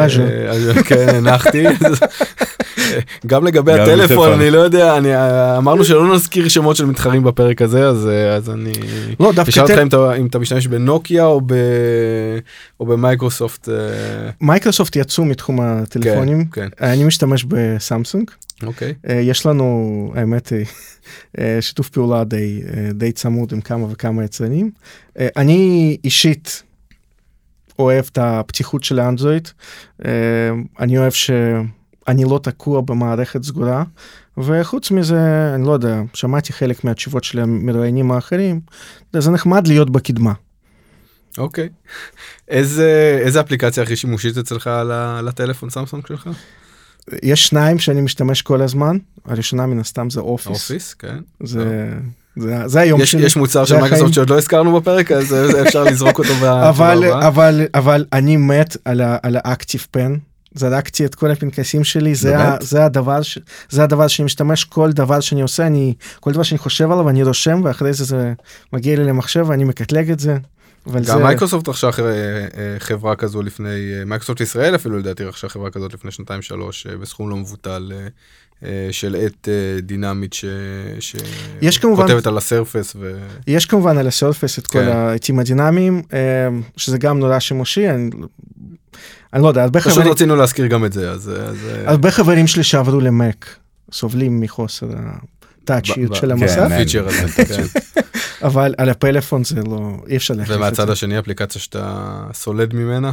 אז 0.50 0.70
כן, 0.84 1.08
הנחתי. 1.14 1.64
גם 3.26 3.44
לגבי 3.46 3.72
הטלפון. 3.72 4.32
אני 4.32 4.50
לא 4.50 4.58
יודע, 4.58 4.96
אני, 4.96 5.08
אמרנו 5.56 5.84
שלא 5.84 6.14
נזכיר 6.14 6.48
שמות 6.48 6.76
של 6.76 6.84
מתחרים 6.86 7.24
בפרק 7.24 7.62
הזה, 7.62 7.88
אז, 7.88 8.08
אז 8.36 8.50
אני... 8.50 8.72
לא, 9.20 9.32
דווקא 9.32 9.50
אשאל 9.50 9.62
אותך 9.62 9.78
אם 10.18 10.26
אתה- 10.26 10.38
משתמש 10.38 10.66
בנוקיה 10.66 11.24
או 11.24 11.40
ב- 11.46 12.38
או 12.80 12.86
במייקרוסופט. 12.86 13.68
מייקרוסופט 14.40 14.96
יצאו 14.96 15.24
מתחום 15.24 15.60
הטלפונים, 15.60 16.44
כן, 16.44 16.68
אני 16.80 17.04
משתמש 17.04 17.44
בסמסונג. 17.48 18.30
אוקיי. 18.62 18.94
אה, 19.08 19.14
יש 19.14 19.46
לנו, 19.46 20.12
האמת 20.16 20.48
היא, 20.48 20.66
אה, 21.38 21.58
שיתוף 21.60 21.88
פעולה 21.88 22.24
די, 22.24 22.62
אה, 22.76 22.92
די 22.92 23.12
צמוד 23.12 23.52
עם 23.52 23.60
כמה 23.60 23.86
וכמה 23.90 24.24
יצרנים. 24.24 24.70
אה, 25.18 25.28
אני 25.36 25.96
אישית 26.04 26.62
אוהב 27.78 28.04
את 28.12 28.18
הפתיחות 28.18 28.84
של 28.84 28.98
האנדרואיד. 28.98 29.48
אה, 30.04 30.10
אני 30.78 30.98
אוהב 30.98 31.12
שאני 31.12 32.24
לא 32.24 32.40
תקוע 32.42 32.80
במערכת 32.80 33.42
סגורה, 33.42 33.84
וחוץ 34.38 34.90
מזה, 34.90 35.52
אני 35.54 35.66
לא 35.66 35.72
יודע, 35.72 36.00
שמעתי 36.14 36.52
חלק 36.52 36.84
מהתשובות 36.84 37.24
של 37.24 37.40
המרואיינים 37.40 38.12
האחרים, 38.12 38.60
זה 39.12 39.30
נחמד 39.30 39.66
להיות 39.68 39.90
בקדמה. 39.90 40.32
אוקיי. 41.38 41.68
איזה 42.48 43.18
איזה 43.24 43.40
אפליקציה 43.40 43.82
הכי 43.82 43.96
שימושית 43.96 44.38
אצלך 44.38 44.66
על 44.66 45.28
הטלפון 45.28 45.70
סמסונג 45.70 46.06
שלך? 46.06 46.28
יש 47.22 47.46
שניים 47.46 47.78
שאני 47.78 48.00
משתמש 48.00 48.42
כל 48.42 48.62
הזמן, 48.62 48.96
הראשונה 49.24 49.66
מן 49.66 49.78
הסתם 49.78 50.10
זה 50.10 50.20
Office. 50.20 50.46
Office, 50.46 50.94
כן. 50.94 51.18
זה, 51.44 51.92
זה, 52.36 52.62
זה 52.66 52.80
היום 52.80 53.00
יש, 53.00 53.12
שלי. 53.12 53.22
יש 53.22 53.36
מוצר 53.36 53.64
של. 53.64 53.80
מייקרוסופט 53.80 54.12
שעוד 54.12 54.30
לא 54.30 54.38
הזכרנו 54.38 54.80
בפרק, 54.80 55.12
אז 55.12 55.32
אה, 55.32 55.62
אפשר 55.62 55.84
לזרוק 55.84 56.18
אותו 56.18 56.32
אבל. 56.70 57.12
אבל, 57.12 57.66
אבל 57.74 58.04
אני 58.12 58.36
מת 58.36 58.76
על, 58.84 59.36
ה 59.44 59.50
active 59.50 59.86
pen. 59.90 60.16
זרקתי 60.56 61.04
את 61.04 61.14
כל 61.14 61.30
הפנקסים 61.30 61.84
שלי, 61.84 62.14
זה, 62.14 62.38
ה? 62.38 62.56
זה, 62.60 62.84
הדבר 62.84 63.22
ש, 63.22 63.38
זה 63.70 63.84
הדבר 63.84 64.08
שאני 64.08 64.26
משתמש, 64.26 64.64
כל 64.64 64.92
דבר 64.92 65.20
שאני 65.20 65.42
עושה, 65.42 65.66
אני, 65.66 65.94
כל 66.20 66.32
דבר 66.32 66.42
שאני 66.42 66.58
חושב 66.58 66.90
עליו, 66.90 67.08
אני 67.08 67.22
רושם, 67.22 67.60
ואחרי 67.64 67.92
זה 67.92 68.04
זה 68.04 68.32
מגיע 68.72 68.96
לי 68.96 69.04
למחשב 69.04 69.44
ואני 69.48 69.64
מקטלג 69.64 70.10
את 70.10 70.20
זה. 70.20 70.36
אבל 70.86 70.98
גם 70.98 71.04
זה, 71.04 71.16
מייקרוסופט 71.16 71.68
רכשה 71.68 71.86
אה, 71.98 72.04
אה, 72.08 72.76
חברה 72.78 73.16
כזו 73.16 73.42
לפני, 73.42 73.68
אה, 73.98 74.04
מייקרוסופט 74.04 74.40
ישראל 74.40 74.74
אפילו 74.74 74.98
לדעתי 74.98 75.24
רכשה 75.24 75.48
חברה 75.48 75.70
כזאת 75.70 75.94
לפני 75.94 76.10
שנתיים 76.10 76.42
שלוש 76.42 76.86
בסכום 76.86 77.30
לא 77.30 77.36
מבוטל 77.36 77.92
של 78.90 79.16
אה, 79.16 79.26
דינמית 79.82 80.32
ש... 80.32 80.44
יש 81.62 81.78
כמובן- 81.78 82.06
שכותבת 82.08 82.26
על 82.26 82.36
ה 82.38 82.45
Surface 82.45 82.96
ו... 83.00 83.18
יש 83.46 83.66
כמובן 83.66 83.98
על 83.98 84.06
ה 84.06 84.13
Surface 84.13 84.58
את 84.58 84.66
כל 84.66 84.78
כן. 84.78 84.88
העטים 84.88 85.38
הדינמיים, 85.38 86.02
אה, 86.12 86.48
שזה 86.76 86.98
גם 86.98 87.18
נורא 87.18 87.38
שימושי, 87.38 87.90
אני, 87.90 88.10
אני 89.32 89.42
לא 89.42 89.48
יודע, 89.48 89.62
הרבה 89.62 89.80
פשוט 89.80 89.92
חברים, 89.92 90.12
רצינו 90.12 90.36
להזכיר 90.36 90.66
גם 90.66 90.84
את 90.84 90.92
זה, 90.92 91.10
אז... 91.10 91.30
אז 91.44 91.56
הרבה 91.84 92.10
חברים 92.10 92.46
שלי 92.46 92.62
שעברו 92.64 93.00
למק 93.00 93.56
סובלים 93.92 94.40
מחוסר 94.40 94.86
הטאצ'יות 95.64 96.14
של 96.14 96.30
המסך, 96.32 96.54
כן, 96.54 96.72
הפיצ'ר 96.72 97.06
הזה, 97.08 97.44
כן. 97.44 97.62
אבל 98.46 98.74
על 98.78 98.88
הפלאפון 98.88 99.44
זה 99.44 99.62
לא, 99.62 99.96
אי 100.08 100.16
אפשר 100.16 100.34
להחליף 100.34 100.50
את 100.50 100.58
זה. 100.58 100.60
ומהצד 100.60 100.90
השני 100.90 101.18
אפליקציה 101.18 101.60
שאתה 101.60 102.14
סולד 102.32 102.74
ממנה? 102.74 103.12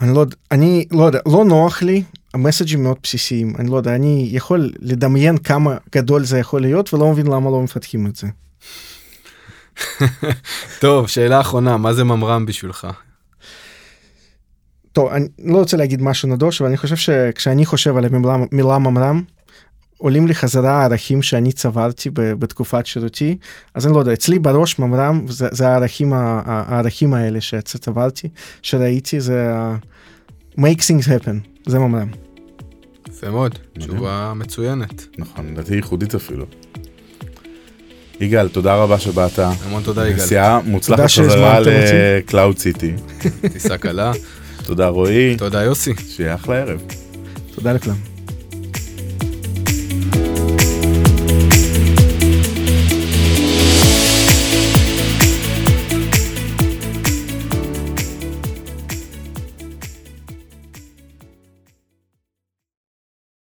אני 0.00 0.14
לא, 0.14 0.20
יודע- 0.20 0.36
אני 0.50 0.86
לא 0.90 1.04
יודע, 1.04 1.18
לא 1.26 1.44
נוח 1.44 1.82
לי, 1.82 2.02
המסאג'ים 2.34 2.82
מאוד 2.82 2.96
בסיסיים, 3.02 3.52
אני 3.58 3.70
לא 3.70 3.76
יודע, 3.76 3.94
אני 3.94 4.28
יכול 4.32 4.70
לדמיין 4.80 5.38
כמה 5.38 5.76
גדול 5.94 6.24
זה 6.24 6.38
יכול 6.38 6.60
להיות 6.62 6.94
ולא 6.94 7.12
מבין 7.12 7.26
למה 7.26 7.50
לא 7.50 7.60
מפתחים 7.62 8.06
את 8.06 8.16
זה. 8.16 8.26
טוב, 10.80 11.06
שאלה 11.08 11.40
אחרונה, 11.40 11.76
מה 11.76 11.92
זה 11.92 12.04
ממר"ם 12.04 12.46
בשבילך? 12.46 12.86
טוב, 14.92 15.08
אני 15.12 15.28
לא 15.44 15.58
רוצה 15.58 15.76
להגיד 15.76 16.02
משהו 16.02 16.28
נדוש, 16.28 16.60
אבל 16.60 16.68
אני 16.68 16.76
חושב 16.76 16.96
שכשאני 16.96 17.66
חושב 17.66 17.96
על 17.96 18.04
המילה 18.04 18.36
מילה 18.52 18.78
ממר"ם, 18.78 19.22
עולים 20.02 20.26
לי 20.26 20.34
חזרה 20.34 20.80
הערכים 20.80 21.22
שאני 21.22 21.52
צברתי 21.52 22.10
בתקופת 22.14 22.86
שירותי, 22.86 23.36
אז 23.74 23.86
אני 23.86 23.94
לא 23.94 23.98
יודע, 23.98 24.12
אצלי 24.12 24.38
בראש 24.38 24.78
ממר"ם 24.78 25.26
זה, 25.28 25.48
זה 25.50 25.68
הערכים, 25.68 26.12
הערכים 26.12 27.14
האלה 27.14 27.40
שצברתי, 27.40 28.28
שראיתי, 28.62 29.20
זה 29.20 29.52
make 30.58 30.80
things 30.80 31.06
happen, 31.06 31.66
זה 31.66 31.78
ממר"ם. 31.78 32.08
יפה 33.08 33.30
מאוד. 33.30 33.58
תשובה 33.78 34.32
מצוינת. 34.36 35.06
נכון, 35.18 35.52
לדעתי 35.52 35.74
ייחודית 35.74 36.14
אפילו. 36.14 36.46
יגאל, 38.20 38.48
תודה 38.48 38.74
רבה 38.74 38.98
שבאת. 38.98 39.38
המון 39.38 39.82
תודה 39.82 40.08
יגאל. 40.08 40.24
נסיעה 40.24 40.60
מוצלחת 40.64 41.10
חזרה. 41.10 41.58
לקלאוד 41.60 42.58
סיטי. 42.58 42.92
טיסה 43.52 43.78
קלה. 43.78 44.12
תודה 44.64 44.88
רועי, 44.88 45.36
תודה 45.36 45.62
יוסי. 45.62 45.92
שיהיה 46.08 46.34
אחלה 46.34 46.56
ערב. 46.56 46.80
תודה 47.54 47.72
לכולם. 47.72 48.11